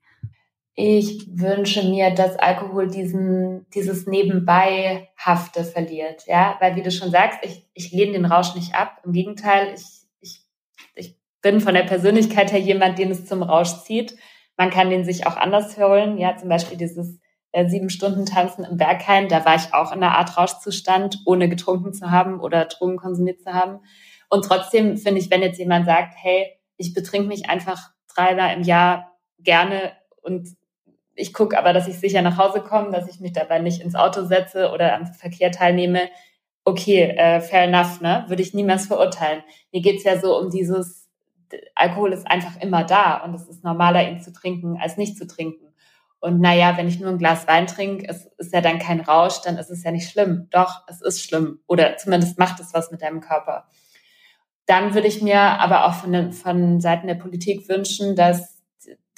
Ich 0.79 1.27
wünsche 1.31 1.81
mir, 1.89 2.11
dass 2.11 2.35
Alkohol 2.37 2.87
diesen, 2.87 3.65
dieses 3.73 4.05
Nebenbeihafte 4.05 5.63
verliert. 5.63 6.27
Ja, 6.27 6.55
weil 6.59 6.75
wie 6.75 6.83
du 6.83 6.91
schon 6.91 7.09
sagst, 7.09 7.39
ich, 7.41 7.65
ich 7.73 7.91
lehne 7.91 8.11
den 8.11 8.25
Rausch 8.25 8.53
nicht 8.53 8.75
ab. 8.75 9.01
Im 9.03 9.11
Gegenteil, 9.11 9.73
ich, 9.73 9.83
ich, 10.21 10.45
ich 10.93 11.15
bin 11.41 11.61
von 11.61 11.73
der 11.73 11.81
Persönlichkeit 11.81 12.51
her 12.51 12.59
jemand, 12.59 12.99
den 12.99 13.09
es 13.09 13.25
zum 13.25 13.41
Rausch 13.41 13.73
zieht. 13.85 14.17
Man 14.55 14.69
kann 14.69 14.91
den 14.91 15.03
sich 15.03 15.25
auch 15.25 15.35
anders 15.35 15.79
holen. 15.79 16.19
Ja, 16.19 16.37
zum 16.37 16.47
Beispiel 16.47 16.77
dieses 16.77 17.19
äh, 17.53 17.67
sieben 17.67 17.89
Stunden 17.89 18.27
Tanzen 18.27 18.63
im 18.63 18.77
Berghain. 18.77 19.29
Da 19.29 19.45
war 19.45 19.55
ich 19.55 19.73
auch 19.73 19.91
in 19.91 20.03
einer 20.03 20.15
Art 20.15 20.37
Rauschzustand, 20.37 21.23
ohne 21.25 21.49
getrunken 21.49 21.91
zu 21.91 22.11
haben 22.11 22.39
oder 22.39 22.65
Drogen 22.65 22.97
konsumiert 22.97 23.41
zu 23.41 23.51
haben. 23.51 23.79
Und 24.29 24.45
trotzdem 24.45 24.95
finde 24.97 25.21
ich, 25.21 25.31
wenn 25.31 25.41
jetzt 25.41 25.57
jemand 25.57 25.87
sagt, 25.87 26.13
hey, 26.17 26.51
ich 26.77 26.93
betrink 26.93 27.27
mich 27.27 27.49
einfach 27.49 27.89
dreimal 28.13 28.55
im 28.55 28.61
Jahr 28.61 29.17
gerne 29.39 29.93
und 30.21 30.55
ich 31.17 31.33
gucke 31.33 31.57
aber, 31.57 31.73
dass 31.73 31.87
ich 31.87 31.99
sicher 31.99 32.21
nach 32.21 32.37
Hause 32.37 32.61
komme, 32.61 32.91
dass 32.91 33.09
ich 33.09 33.19
mich 33.19 33.33
dabei 33.33 33.59
nicht 33.59 33.81
ins 33.81 33.95
Auto 33.95 34.23
setze 34.23 34.71
oder 34.71 34.95
am 34.95 35.07
Verkehr 35.07 35.51
teilnehme. 35.51 36.09
Okay, 36.63 37.01
äh, 37.01 37.41
fair 37.41 37.63
enough, 37.63 38.01
ne? 38.01 38.25
Würde 38.27 38.41
ich 38.41 38.53
niemals 38.53 38.85
verurteilen. 38.85 39.43
Mir 39.71 39.81
geht's 39.81 40.03
ja 40.03 40.19
so 40.19 40.37
um 40.37 40.49
dieses, 40.49 41.09
Alkohol 41.75 42.13
ist 42.13 42.27
einfach 42.27 42.61
immer 42.61 42.83
da 42.83 43.23
und 43.23 43.33
es 43.33 43.47
ist 43.47 43.63
normaler, 43.63 44.07
ihn 44.07 44.21
zu 44.21 44.31
trinken, 44.31 44.77
als 44.79 44.97
nicht 44.97 45.17
zu 45.17 45.25
trinken. 45.25 45.65
Und 46.19 46.39
naja, 46.39 46.77
wenn 46.77 46.87
ich 46.87 46.99
nur 46.99 47.09
ein 47.09 47.19
Glas 47.19 47.47
Wein 47.47 47.67
trinke, 47.67 48.07
es 48.07 48.25
ist 48.37 48.53
ja 48.53 48.61
dann 48.61 48.79
kein 48.79 49.01
Rausch, 49.01 49.41
dann 49.41 49.57
ist 49.57 49.69
es 49.69 49.83
ja 49.83 49.91
nicht 49.91 50.09
schlimm. 50.09 50.47
Doch, 50.51 50.83
es 50.87 51.01
ist 51.01 51.23
schlimm. 51.23 51.59
Oder 51.67 51.97
zumindest 51.97 52.37
macht 52.37 52.59
es 52.59 52.73
was 52.73 52.91
mit 52.91 53.01
deinem 53.01 53.21
Körper. 53.21 53.67
Dann 54.65 54.93
würde 54.93 55.07
ich 55.07 55.21
mir 55.21 55.39
aber 55.39 55.85
auch 55.85 55.93
von, 55.93 56.33
von 56.33 56.81
Seiten 56.81 57.07
der 57.07 57.15
Politik 57.15 57.69
wünschen, 57.69 58.15
dass 58.15 58.56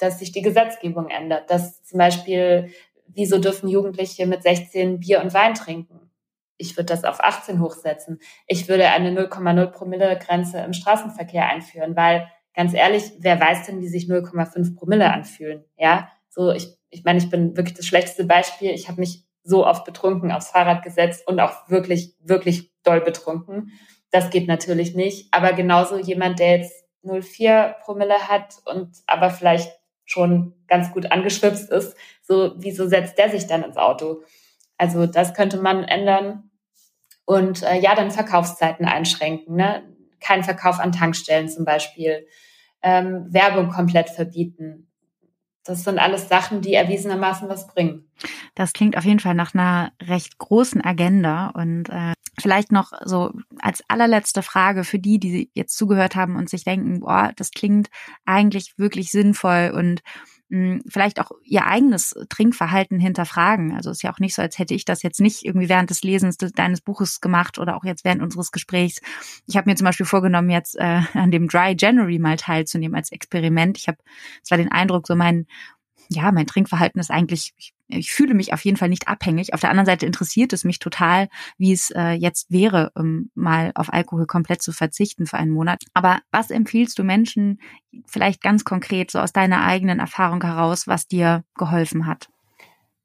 dass 0.02 0.18
sich 0.18 0.32
die 0.32 0.42
Gesetzgebung 0.42 1.08
ändert. 1.08 1.50
Dass 1.50 1.82
zum 1.84 1.98
Beispiel, 1.98 2.72
wieso 3.06 3.38
dürfen 3.38 3.68
Jugendliche 3.68 4.26
mit 4.26 4.42
16 4.42 5.00
Bier 5.00 5.22
und 5.22 5.34
Wein 5.34 5.54
trinken? 5.54 6.10
Ich 6.56 6.76
würde 6.76 6.86
das 6.86 7.04
auf 7.04 7.20
18 7.20 7.60
hochsetzen. 7.60 8.20
Ich 8.46 8.68
würde 8.68 8.88
eine 8.88 9.10
0,0 9.10 9.66
Promille 9.68 10.18
Grenze 10.18 10.58
im 10.60 10.74
Straßenverkehr 10.74 11.48
einführen, 11.48 11.96
weil 11.96 12.30
ganz 12.54 12.74
ehrlich, 12.74 13.12
wer 13.18 13.40
weiß 13.40 13.66
denn, 13.66 13.80
wie 13.80 13.88
sich 13.88 14.04
0,5 14.04 14.76
Promille 14.76 15.10
anfühlen? 15.10 15.64
Ja, 15.78 16.10
so 16.28 16.52
ich, 16.52 16.68
ich 16.90 17.04
meine, 17.04 17.18
ich 17.18 17.30
bin 17.30 17.56
wirklich 17.56 17.76
das 17.76 17.86
schlechteste 17.86 18.24
Beispiel. 18.24 18.70
Ich 18.70 18.88
habe 18.88 19.00
mich 19.00 19.24
so 19.42 19.66
oft 19.66 19.84
betrunken 19.84 20.32
aufs 20.32 20.50
Fahrrad 20.50 20.82
gesetzt 20.82 21.26
und 21.26 21.40
auch 21.40 21.68
wirklich, 21.68 22.14
wirklich 22.20 22.70
doll 22.82 23.00
betrunken. 23.00 23.72
Das 24.10 24.30
geht 24.30 24.48
natürlich 24.48 24.94
nicht. 24.94 25.32
Aber 25.32 25.52
genauso 25.52 25.98
jemand, 25.98 26.38
der 26.38 26.58
jetzt 26.58 26.84
0,4 27.04 27.74
Promille 27.80 28.28
hat 28.28 28.56
und 28.66 28.90
aber 29.06 29.30
vielleicht 29.30 29.79
schon 30.10 30.54
ganz 30.66 30.92
gut 30.92 31.12
angeschwipst 31.12 31.70
ist, 31.70 31.96
so 32.22 32.52
wieso 32.56 32.88
setzt 32.88 33.16
der 33.18 33.30
sich 33.30 33.46
dann 33.46 33.62
ins 33.62 33.76
Auto? 33.76 34.22
Also 34.76 35.06
das 35.06 35.34
könnte 35.34 35.58
man 35.58 35.84
ändern. 35.84 36.50
Und 37.24 37.62
äh, 37.62 37.78
ja, 37.78 37.94
dann 37.94 38.10
Verkaufszeiten 38.10 38.86
einschränken. 38.86 39.54
Ne? 39.54 39.84
Kein 40.20 40.42
Verkauf 40.42 40.80
an 40.80 40.92
Tankstellen 40.92 41.48
zum 41.48 41.64
Beispiel. 41.64 42.26
Ähm, 42.82 43.26
Werbung 43.30 43.68
komplett 43.68 44.10
verbieten. 44.10 44.88
Das 45.64 45.84
sind 45.84 45.98
alles 45.98 46.28
Sachen, 46.28 46.62
die 46.62 46.74
erwiesenermaßen 46.74 47.48
was 47.48 47.68
bringen. 47.68 48.10
Das 48.54 48.72
klingt 48.72 48.96
auf 48.96 49.04
jeden 49.04 49.20
Fall 49.20 49.34
nach 49.34 49.54
einer 49.54 49.92
recht 50.02 50.38
großen 50.38 50.82
Agenda 50.82 51.48
und 51.48 51.88
äh, 51.90 52.14
vielleicht 52.40 52.72
noch 52.72 52.92
so 53.04 53.32
als 53.58 53.82
allerletzte 53.88 54.42
Frage 54.42 54.84
für 54.84 54.98
die, 54.98 55.18
die 55.18 55.50
jetzt 55.54 55.76
zugehört 55.76 56.16
haben 56.16 56.36
und 56.36 56.48
sich 56.48 56.64
denken, 56.64 57.00
boah, 57.00 57.32
das 57.36 57.50
klingt 57.50 57.88
eigentlich 58.24 58.74
wirklich 58.76 59.10
sinnvoll 59.10 59.72
und 59.74 60.02
mh, 60.48 60.74
hm, 60.74 60.82
vielleicht 60.88 61.20
auch 61.20 61.30
ihr 61.44 61.66
eigenes 61.66 62.14
Trinkverhalten 62.28 62.98
hinterfragen. 62.98 63.74
Also 63.74 63.90
ist 63.90 64.02
ja 64.02 64.12
auch 64.12 64.18
nicht 64.18 64.34
so, 64.34 64.42
als 64.42 64.58
hätte 64.58 64.74
ich 64.74 64.84
das 64.84 65.02
jetzt 65.02 65.20
nicht 65.20 65.44
irgendwie 65.44 65.68
während 65.68 65.90
des 65.90 66.02
Lesens 66.02 66.36
des, 66.36 66.52
deines 66.52 66.80
Buches 66.80 67.20
gemacht 67.20 67.58
oder 67.58 67.76
auch 67.76 67.84
jetzt 67.84 68.04
während 68.04 68.22
unseres 68.22 68.50
Gesprächs. 68.50 69.00
Ich 69.46 69.56
habe 69.56 69.70
mir 69.70 69.76
zum 69.76 69.84
Beispiel 69.86 70.06
vorgenommen, 70.06 70.50
jetzt 70.50 70.76
äh, 70.76 71.02
an 71.14 71.30
dem 71.30 71.48
Dry 71.48 71.74
January 71.78 72.18
mal 72.18 72.36
teilzunehmen 72.36 72.96
als 72.96 73.12
Experiment. 73.12 73.78
Ich 73.78 73.88
habe 73.88 73.98
zwar 74.42 74.58
den 74.58 74.70
Eindruck, 74.70 75.06
so 75.06 75.14
mein 75.14 75.46
ja, 76.10 76.32
mein 76.32 76.46
Trinkverhalten 76.46 77.00
ist 77.00 77.10
eigentlich, 77.10 77.52
ich, 77.56 77.72
ich, 77.86 78.12
fühle 78.12 78.34
mich 78.34 78.52
auf 78.52 78.64
jeden 78.64 78.76
Fall 78.76 78.88
nicht 78.88 79.06
abhängig. 79.06 79.54
Auf 79.54 79.60
der 79.60 79.70
anderen 79.70 79.86
Seite 79.86 80.06
interessiert 80.06 80.52
es 80.52 80.64
mich 80.64 80.80
total, 80.80 81.28
wie 81.56 81.72
es 81.72 81.90
äh, 81.90 82.12
jetzt 82.12 82.50
wäre, 82.50 82.90
um 82.96 83.30
mal 83.34 83.70
auf 83.76 83.92
Alkohol 83.92 84.26
komplett 84.26 84.60
zu 84.60 84.72
verzichten 84.72 85.26
für 85.26 85.36
einen 85.36 85.52
Monat. 85.52 85.84
Aber 85.94 86.18
was 86.32 86.50
empfiehlst 86.50 86.98
du 86.98 87.04
Menschen 87.04 87.60
vielleicht 88.06 88.42
ganz 88.42 88.64
konkret, 88.64 89.12
so 89.12 89.20
aus 89.20 89.32
deiner 89.32 89.64
eigenen 89.64 90.00
Erfahrung 90.00 90.42
heraus, 90.42 90.88
was 90.88 91.06
dir 91.06 91.44
geholfen 91.54 92.06
hat? 92.06 92.28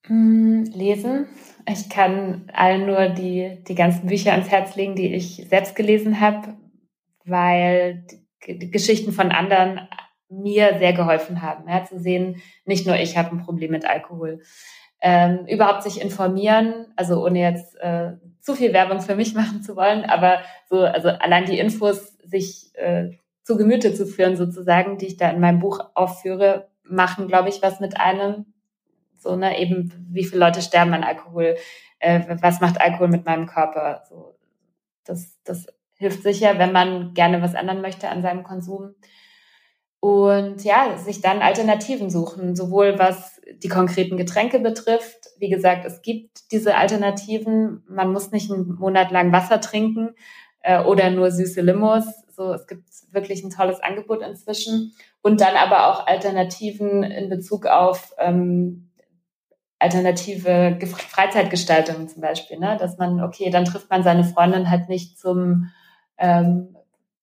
Mm, 0.08 0.64
lesen. 0.74 1.28
Ich 1.70 1.90
kann 1.90 2.50
allen 2.54 2.88
nur 2.88 3.10
die, 3.10 3.60
die 3.68 3.76
ganzen 3.76 4.08
Bücher 4.08 4.32
ans 4.32 4.50
Herz 4.50 4.76
legen, 4.76 4.96
die 4.96 5.14
ich 5.14 5.46
selbst 5.48 5.76
gelesen 5.76 6.20
habe, 6.20 6.56
weil 7.24 8.04
die 8.48 8.72
Geschichten 8.72 9.12
von 9.12 9.32
anderen 9.32 9.80
mir 10.30 10.78
sehr 10.80 10.94
geholfen 10.94 11.42
haben, 11.42 11.70
ja, 11.70 11.84
zu 11.84 12.00
sehen, 12.00 12.42
nicht 12.66 12.88
nur 12.88 12.96
ich 12.96 13.18
habe 13.18 13.32
ein 13.32 13.44
Problem 13.44 13.72
mit 13.72 13.86
Alkohol. 13.86 14.42
Ähm, 15.02 15.46
überhaupt 15.48 15.84
sich 15.84 16.02
informieren, 16.02 16.88
also 16.96 17.24
ohne 17.24 17.40
jetzt 17.40 17.76
äh, 17.80 18.14
zu 18.42 18.56
viel 18.56 18.74
Werbung 18.74 19.02
für 19.02 19.16
mich 19.16 19.34
machen 19.36 19.62
zu 19.62 19.76
wollen, 19.76 20.06
aber 20.06 20.40
so, 20.70 20.82
also 20.82 21.10
allein 21.10 21.46
die 21.46 21.60
Infos 21.60 22.18
sich 22.24 22.72
äh, 22.76 23.12
zu 23.44 23.58
Gemüte 23.58 23.94
zu 23.94 24.08
führen, 24.08 24.36
sozusagen, 24.36 24.98
die 24.98 25.06
ich 25.08 25.18
da 25.18 25.30
in 25.30 25.40
meinem 25.40 25.60
Buch 25.60 25.80
aufführe, 25.94 26.68
machen, 26.84 27.28
glaube 27.28 27.50
ich, 27.50 27.62
was 27.62 27.80
mit 27.80 28.00
einem. 28.00 28.48
So, 29.18 29.36
ne, 29.36 29.60
eben, 29.60 29.92
wie 30.12 30.24
viele 30.24 30.40
Leute 30.40 30.62
sterben 30.62 30.94
an 30.94 31.04
Alkohol, 31.04 31.56
äh, 32.00 32.38
was 32.42 32.62
macht 32.62 32.82
Alkohol 32.82 33.08
mit 33.08 33.26
meinem 33.26 33.46
Körper? 33.46 34.04
So, 34.10 34.36
das, 35.04 35.38
das 35.44 35.68
hilft 35.96 36.24
sicher, 36.24 36.58
wenn 36.60 36.72
man 36.72 37.14
gerne 37.14 37.42
was 37.42 37.54
ändern 37.54 37.82
möchte 37.82 38.10
an 38.10 38.22
seinem 38.22 38.44
Konsum. 38.44 38.96
Und 40.06 40.64
ja, 40.64 41.00
sich 41.00 41.22
dann 41.22 41.42
Alternativen 41.42 42.12
suchen, 42.12 42.56
sowohl 42.56 43.00
was 43.00 43.42
die 43.64 43.70
konkreten 43.70 44.18
Getränke 44.18 44.60
betrifft. 44.60 45.30
Wie 45.40 45.50
gesagt, 45.50 45.84
es 45.84 46.04
gibt 46.04 46.52
diese 46.52 46.76
Alternativen. 46.76 47.84
Man 47.88 48.14
muss 48.14 48.30
nicht 48.30 48.52
einen 48.52 48.76
Monat 48.76 49.10
lang 49.10 49.32
Wasser 49.32 49.60
trinken 49.62 50.12
äh, 50.62 50.80
oder 50.84 51.10
nur 51.10 51.32
süße 51.32 51.60
Limos. 51.62 52.04
So, 52.30 52.54
es 52.54 52.68
gibt 52.68 52.84
wirklich 53.14 53.44
ein 53.44 53.50
tolles 53.50 53.80
Angebot 53.80 54.22
inzwischen. 54.22 54.94
Und 55.24 55.42
dann 55.42 55.56
aber 55.56 55.88
auch 55.88 56.06
Alternativen 56.06 57.02
in 57.02 57.28
Bezug 57.28 57.66
auf 57.66 58.14
ähm, 58.20 58.92
alternative 59.80 60.78
Freizeitgestaltung 60.86 62.08
zum 62.10 62.22
Beispiel, 62.22 62.60
ne? 62.60 62.78
dass 62.80 63.00
man, 63.00 63.24
okay, 63.24 63.50
dann 63.50 63.66
trifft 63.66 63.90
man 63.90 64.04
seine 64.04 64.24
Freundin 64.24 64.70
halt 64.70 64.88
nicht 64.88 65.18
zum, 65.18 65.72
ähm, 66.20 66.75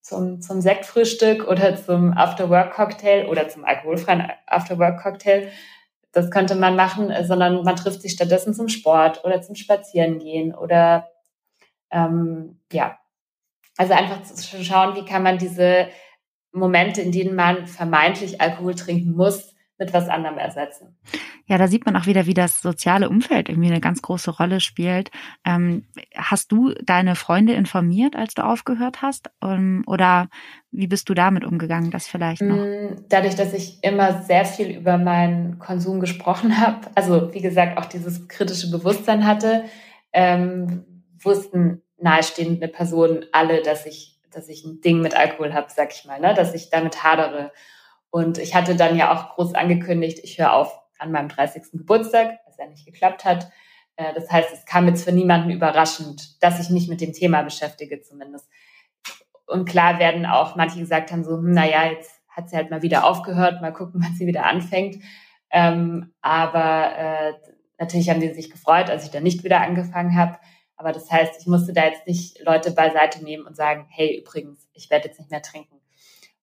zum, 0.02 0.40
zum 0.40 0.60
Sektfrühstück 0.60 1.46
oder 1.48 1.76
zum 1.76 2.12
After-Work-Cocktail 2.12 3.28
oder 3.28 3.48
zum 3.48 3.64
alkoholfreien 3.64 4.28
After-Work-Cocktail. 4.46 5.48
Das 6.10 6.30
könnte 6.30 6.56
man 6.56 6.76
machen, 6.76 7.10
äh, 7.10 7.24
sondern 7.24 7.62
man 7.62 7.76
trifft 7.76 8.02
sich 8.02 8.12
stattdessen 8.12 8.52
zum 8.52 8.68
Sport 8.68 9.24
oder 9.24 9.40
zum 9.40 9.54
Spazierengehen 9.54 10.54
oder 10.54 11.08
ähm, 11.90 12.60
ja. 12.72 12.98
Also 13.78 13.94
einfach 13.94 14.22
zu 14.22 14.62
schauen, 14.62 14.96
wie 14.96 15.04
kann 15.04 15.22
man 15.22 15.38
diese 15.38 15.88
Momente, 16.52 17.00
in 17.00 17.12
denen 17.12 17.34
man 17.34 17.66
vermeintlich 17.66 18.40
Alkohol 18.40 18.74
trinken 18.74 19.12
muss, 19.12 19.51
mit 19.82 19.92
was 19.92 20.08
anderem 20.08 20.38
ersetzen. 20.38 20.96
Ja, 21.46 21.58
da 21.58 21.66
sieht 21.66 21.84
man 21.86 21.96
auch 21.96 22.06
wieder, 22.06 22.26
wie 22.26 22.34
das 22.34 22.60
soziale 22.60 23.08
Umfeld 23.08 23.48
irgendwie 23.48 23.68
eine 23.68 23.80
ganz 23.80 24.00
große 24.00 24.30
Rolle 24.30 24.60
spielt. 24.60 25.10
Ähm, 25.44 25.86
hast 26.14 26.52
du 26.52 26.72
deine 26.84 27.16
Freunde 27.16 27.54
informiert, 27.54 28.14
als 28.14 28.34
du 28.34 28.44
aufgehört 28.44 29.02
hast? 29.02 29.30
Um, 29.40 29.50
ähm, 29.50 29.84
oder 29.88 30.28
wie 30.70 30.86
bist 30.86 31.08
du 31.08 31.14
damit 31.14 31.44
umgegangen, 31.44 31.90
das 31.90 32.06
vielleicht 32.06 32.42
noch? 32.42 32.56
Mm, 32.56 33.06
dadurch, 33.08 33.34
dass 33.34 33.52
ich 33.54 33.82
immer 33.82 34.22
sehr 34.22 34.44
viel 34.44 34.68
über 34.68 34.98
meinen 34.98 35.58
Konsum 35.58 35.98
gesprochen 35.98 36.58
habe, 36.60 36.86
also 36.94 37.34
wie 37.34 37.42
gesagt 37.42 37.76
auch 37.76 37.86
dieses 37.86 38.28
kritische 38.28 38.70
Bewusstsein 38.70 39.26
hatte, 39.26 39.64
ähm, 40.12 40.84
wussten 41.18 41.82
nahestehende 41.98 42.68
Personen 42.68 43.26
alle, 43.32 43.62
dass 43.62 43.84
ich, 43.84 44.20
dass 44.30 44.48
ich 44.48 44.64
ein 44.64 44.80
Ding 44.80 45.00
mit 45.00 45.16
Alkohol 45.16 45.54
habe, 45.54 45.66
sag 45.74 45.92
ich 45.92 46.04
mal, 46.04 46.20
ne? 46.20 46.34
dass 46.34 46.54
ich 46.54 46.70
damit 46.70 47.02
hadere. 47.02 47.50
Und 48.12 48.36
ich 48.36 48.54
hatte 48.54 48.76
dann 48.76 48.94
ja 48.94 49.10
auch 49.10 49.36
groß 49.36 49.54
angekündigt, 49.54 50.20
ich 50.22 50.38
höre 50.38 50.52
auf 50.52 50.78
an 50.98 51.12
meinem 51.12 51.30
30. 51.30 51.62
Geburtstag, 51.72 52.40
was 52.44 52.58
ja 52.58 52.66
nicht 52.66 52.84
geklappt 52.84 53.24
hat. 53.24 53.50
Äh, 53.96 54.12
das 54.12 54.30
heißt, 54.30 54.52
es 54.52 54.66
kam 54.66 54.86
jetzt 54.86 55.04
für 55.04 55.12
niemanden 55.12 55.50
überraschend, 55.50 56.42
dass 56.42 56.60
ich 56.60 56.68
mich 56.68 56.88
mit 56.88 57.00
dem 57.00 57.14
Thema 57.14 57.40
beschäftige 57.40 58.02
zumindest. 58.02 58.46
Und 59.46 59.66
klar 59.66 59.98
werden 59.98 60.26
auch 60.26 60.56
manche 60.56 60.78
gesagt 60.78 61.10
haben 61.10 61.24
so, 61.24 61.38
hm, 61.38 61.52
naja, 61.52 61.86
jetzt 61.86 62.20
hat 62.28 62.50
sie 62.50 62.56
halt 62.56 62.70
mal 62.70 62.82
wieder 62.82 63.06
aufgehört, 63.06 63.62
mal 63.62 63.72
gucken, 63.72 64.00
wann 64.04 64.14
sie 64.14 64.26
wieder 64.26 64.44
anfängt. 64.44 65.02
Ähm, 65.50 66.12
aber 66.20 66.94
äh, 66.94 67.32
natürlich 67.78 68.10
haben 68.10 68.20
die 68.20 68.34
sich 68.34 68.50
gefreut, 68.50 68.90
als 68.90 69.06
ich 69.06 69.10
dann 69.10 69.22
nicht 69.22 69.42
wieder 69.42 69.62
angefangen 69.62 70.16
habe. 70.18 70.38
Aber 70.76 70.92
das 70.92 71.10
heißt, 71.10 71.40
ich 71.40 71.46
musste 71.46 71.72
da 71.72 71.86
jetzt 71.86 72.06
nicht 72.06 72.38
Leute 72.44 72.72
beiseite 72.72 73.24
nehmen 73.24 73.46
und 73.46 73.56
sagen, 73.56 73.86
hey, 73.88 74.18
übrigens, 74.20 74.68
ich 74.74 74.90
werde 74.90 75.08
jetzt 75.08 75.18
nicht 75.18 75.30
mehr 75.30 75.40
trinken. 75.40 75.81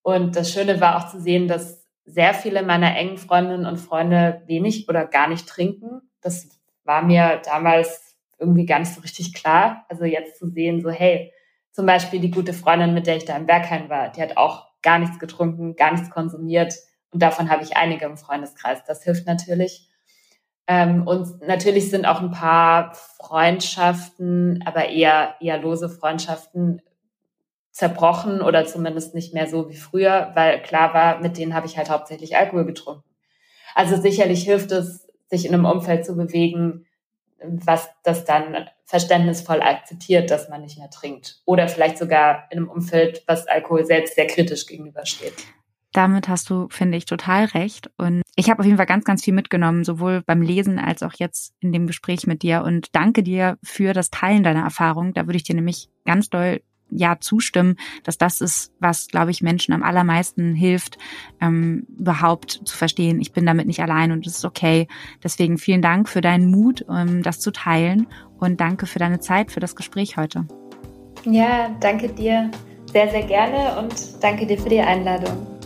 Und 0.01 0.35
das 0.35 0.51
Schöne 0.51 0.81
war 0.81 0.97
auch 0.97 1.09
zu 1.09 1.19
sehen, 1.19 1.47
dass 1.47 1.85
sehr 2.05 2.33
viele 2.33 2.63
meiner 2.63 2.95
engen 2.95 3.17
Freundinnen 3.17 3.65
und 3.65 3.77
Freunde 3.77 4.41
wenig 4.47 4.89
oder 4.89 5.05
gar 5.05 5.27
nicht 5.27 5.47
trinken. 5.47 6.01
Das 6.21 6.47
war 6.83 7.03
mir 7.03 7.41
damals 7.45 8.15
irgendwie 8.39 8.65
gar 8.65 8.79
nicht 8.79 8.93
so 8.93 9.01
richtig 9.01 9.33
klar. 9.33 9.85
Also 9.89 10.05
jetzt 10.05 10.39
zu 10.39 10.47
sehen, 10.47 10.81
so 10.81 10.89
hey, 10.89 11.31
zum 11.71 11.85
Beispiel 11.85 12.19
die 12.19 12.31
gute 12.31 12.53
Freundin, 12.53 12.93
mit 12.93 13.07
der 13.07 13.17
ich 13.17 13.25
da 13.25 13.37
im 13.37 13.45
Berghain 13.45 13.89
war, 13.89 14.11
die 14.11 14.21
hat 14.21 14.37
auch 14.37 14.67
gar 14.81 14.97
nichts 14.99 15.19
getrunken, 15.19 15.75
gar 15.75 15.91
nichts 15.91 16.09
konsumiert. 16.09 16.73
Und 17.11 17.21
davon 17.21 17.49
habe 17.49 17.63
ich 17.63 17.77
einige 17.77 18.05
im 18.05 18.17
Freundeskreis. 18.17 18.83
Das 18.85 19.03
hilft 19.03 19.27
natürlich. 19.27 19.89
Ähm, 20.67 21.07
und 21.07 21.41
natürlich 21.47 21.89
sind 21.89 22.05
auch 22.05 22.21
ein 22.21 22.31
paar 22.31 22.93
Freundschaften, 22.93 24.63
aber 24.65 24.89
eher, 24.89 25.35
eher 25.39 25.57
lose 25.57 25.89
Freundschaften 25.89 26.81
zerbrochen 27.79 28.41
oder 28.41 28.65
zumindest 28.65 29.15
nicht 29.15 29.33
mehr 29.33 29.47
so 29.47 29.69
wie 29.69 29.77
früher, 29.77 30.31
weil 30.35 30.61
klar 30.61 30.93
war, 30.93 31.21
mit 31.21 31.37
denen 31.37 31.53
habe 31.53 31.65
ich 31.65 31.77
halt 31.77 31.89
hauptsächlich 31.89 32.35
Alkohol 32.35 32.65
getrunken. 32.65 33.03
Also 33.73 33.95
sicherlich 33.95 34.43
hilft 34.43 34.73
es, 34.73 35.07
sich 35.29 35.45
in 35.45 35.53
einem 35.53 35.63
Umfeld 35.63 36.05
zu 36.05 36.17
bewegen, 36.17 36.85
was 37.41 37.89
das 38.03 38.25
dann 38.25 38.67
verständnisvoll 38.83 39.61
akzeptiert, 39.61 40.29
dass 40.29 40.49
man 40.49 40.61
nicht 40.61 40.77
mehr 40.77 40.89
trinkt. 40.89 41.41
Oder 41.45 41.69
vielleicht 41.69 41.97
sogar 41.97 42.47
in 42.49 42.57
einem 42.57 42.69
Umfeld, 42.69 43.23
was 43.27 43.47
Alkohol 43.47 43.85
selbst 43.85 44.15
sehr 44.15 44.27
kritisch 44.27 44.65
gegenübersteht. 44.65 45.35
Damit 45.93 46.27
hast 46.27 46.49
du, 46.49 46.67
finde 46.69 46.97
ich, 46.97 47.05
total 47.05 47.45
recht. 47.45 47.89
Und 47.97 48.23
ich 48.35 48.49
habe 48.49 48.59
auf 48.59 48.65
jeden 48.65 48.77
Fall 48.77 48.85
ganz, 48.85 49.05
ganz 49.05 49.23
viel 49.23 49.33
mitgenommen, 49.33 49.85
sowohl 49.85 50.21
beim 50.21 50.41
Lesen 50.41 50.79
als 50.79 51.01
auch 51.01 51.13
jetzt 51.13 51.53
in 51.61 51.71
dem 51.71 51.87
Gespräch 51.87 52.27
mit 52.27 52.43
dir. 52.43 52.63
Und 52.63 52.93
danke 52.93 53.23
dir 53.23 53.57
für 53.63 53.93
das 53.93 54.09
Teilen 54.09 54.43
deiner 54.43 54.63
Erfahrung. 54.63 55.13
Da 55.13 55.27
würde 55.27 55.37
ich 55.37 55.43
dir 55.43 55.55
nämlich 55.55 55.87
ganz 56.03 56.29
doll 56.29 56.61
ja 56.89 57.17
zustimmen, 57.19 57.75
dass 58.03 58.17
das 58.17 58.41
ist, 58.41 58.71
was, 58.79 59.07
glaube 59.07 59.31
ich, 59.31 59.41
Menschen 59.41 59.73
am 59.73 59.83
allermeisten 59.83 60.53
hilft, 60.53 60.97
ähm, 61.41 61.85
überhaupt 61.97 62.61
zu 62.65 62.75
verstehen, 62.75 63.21
ich 63.21 63.33
bin 63.33 63.45
damit 63.45 63.67
nicht 63.67 63.81
allein 63.81 64.11
und 64.11 64.25
es 64.25 64.37
ist 64.37 64.45
okay. 64.45 64.87
Deswegen 65.23 65.57
vielen 65.57 65.81
Dank 65.81 66.09
für 66.09 66.21
deinen 66.21 66.49
Mut, 66.49 66.85
ähm, 66.89 67.23
das 67.23 67.39
zu 67.39 67.51
teilen 67.51 68.07
und 68.39 68.59
danke 68.59 68.85
für 68.85 68.99
deine 68.99 69.19
Zeit, 69.19 69.51
für 69.51 69.59
das 69.59 69.75
Gespräch 69.75 70.17
heute. 70.17 70.45
Ja, 71.25 71.69
danke 71.79 72.09
dir 72.09 72.49
sehr, 72.91 73.09
sehr 73.09 73.23
gerne 73.23 73.77
und 73.79 74.23
danke 74.23 74.45
dir 74.45 74.57
für 74.57 74.69
die 74.69 74.79
Einladung. 74.79 75.58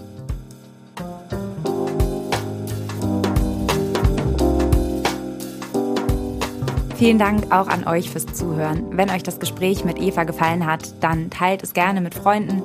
Vielen 7.04 7.20
Dank 7.20 7.52
auch 7.52 7.68
an 7.68 7.86
euch 7.86 8.10
fürs 8.10 8.28
Zuhören. 8.28 8.98
Wenn 8.98 9.10
euch 9.10 9.24
das 9.24 9.42
Gespräch 9.42 9.84
mit 9.84 10.00
Eva 10.00 10.24
gefallen 10.24 10.66
hat, 10.66 10.94
dann 11.02 11.30
teilt 11.30 11.62
es 11.62 11.74
gerne 11.74 12.00
mit 12.00 12.14
Freunden. 12.14 12.64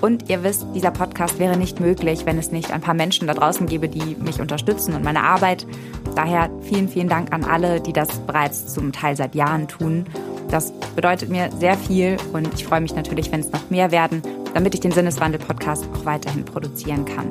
Und 0.00 0.28
ihr 0.28 0.42
wisst, 0.42 0.66
dieser 0.74 0.90
Podcast 0.90 1.38
wäre 1.38 1.56
nicht 1.56 1.78
möglich, 1.78 2.26
wenn 2.26 2.38
es 2.38 2.50
nicht 2.50 2.72
ein 2.72 2.80
paar 2.80 2.94
Menschen 2.94 3.28
da 3.28 3.34
draußen 3.34 3.68
gäbe, 3.68 3.88
die 3.88 4.16
mich 4.16 4.40
unterstützen 4.40 4.94
und 4.94 5.04
meine 5.04 5.22
Arbeit. 5.22 5.64
Daher 6.16 6.50
vielen, 6.60 6.88
vielen 6.88 7.08
Dank 7.08 7.32
an 7.32 7.44
alle, 7.44 7.80
die 7.80 7.92
das 7.92 8.08
bereits 8.18 8.66
zum 8.66 8.90
Teil 8.90 9.16
seit 9.16 9.36
Jahren 9.36 9.68
tun. 9.68 10.06
Das 10.50 10.72
bedeutet 10.96 11.28
mir 11.28 11.48
sehr 11.60 11.78
viel 11.78 12.16
und 12.32 12.52
ich 12.54 12.64
freue 12.64 12.80
mich 12.80 12.96
natürlich, 12.96 13.30
wenn 13.30 13.42
es 13.42 13.52
noch 13.52 13.70
mehr 13.70 13.92
werden, 13.92 14.22
damit 14.54 14.74
ich 14.74 14.80
den 14.80 14.90
Sinneswandel-Podcast 14.90 15.86
auch 15.94 16.04
weiterhin 16.04 16.44
produzieren 16.44 17.04
kann. 17.04 17.30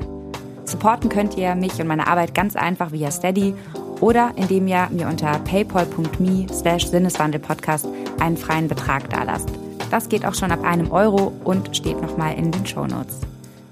Supporten 0.63 1.09
könnt 1.09 1.35
ihr 1.35 1.55
mich 1.55 1.77
und 1.81 1.87
meine 1.87 2.07
Arbeit 2.07 2.33
ganz 2.33 2.55
einfach 2.55 2.93
via 2.93 3.11
Steady 3.11 3.53
oder 4.01 4.31
indem 4.35 4.67
ihr 4.67 4.87
mir 4.91 5.07
unter 5.07 5.39
paypal.me 5.39 6.47
slash 6.53 6.87
Sinneswandelpodcast 6.87 7.87
einen 8.19 8.37
freien 8.37 8.67
Betrag 8.67 9.09
dalasst. 9.09 9.49
Das 9.89 10.09
geht 10.09 10.25
auch 10.25 10.33
schon 10.33 10.51
ab 10.51 10.63
einem 10.63 10.91
Euro 10.91 11.31
und 11.43 11.75
steht 11.75 12.01
nochmal 12.01 12.35
in 12.35 12.51
den 12.51 12.65
Shownotes. 12.65 13.21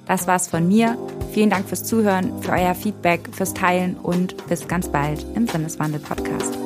Das 0.06 0.28
war's 0.28 0.48
von 0.48 0.68
mir. 0.68 0.98
Vielen 1.34 1.50
Dank 1.50 1.68
fürs 1.68 1.84
Zuhören, 1.84 2.42
für 2.42 2.52
euer 2.52 2.76
Feedback, 2.76 3.28
fürs 3.32 3.54
Teilen 3.54 3.98
und 3.98 4.48
bis 4.48 4.68
ganz 4.68 4.88
bald 4.88 5.26
im 5.36 5.48
Sinneswandel 5.48 6.00
Podcast. 6.00 6.64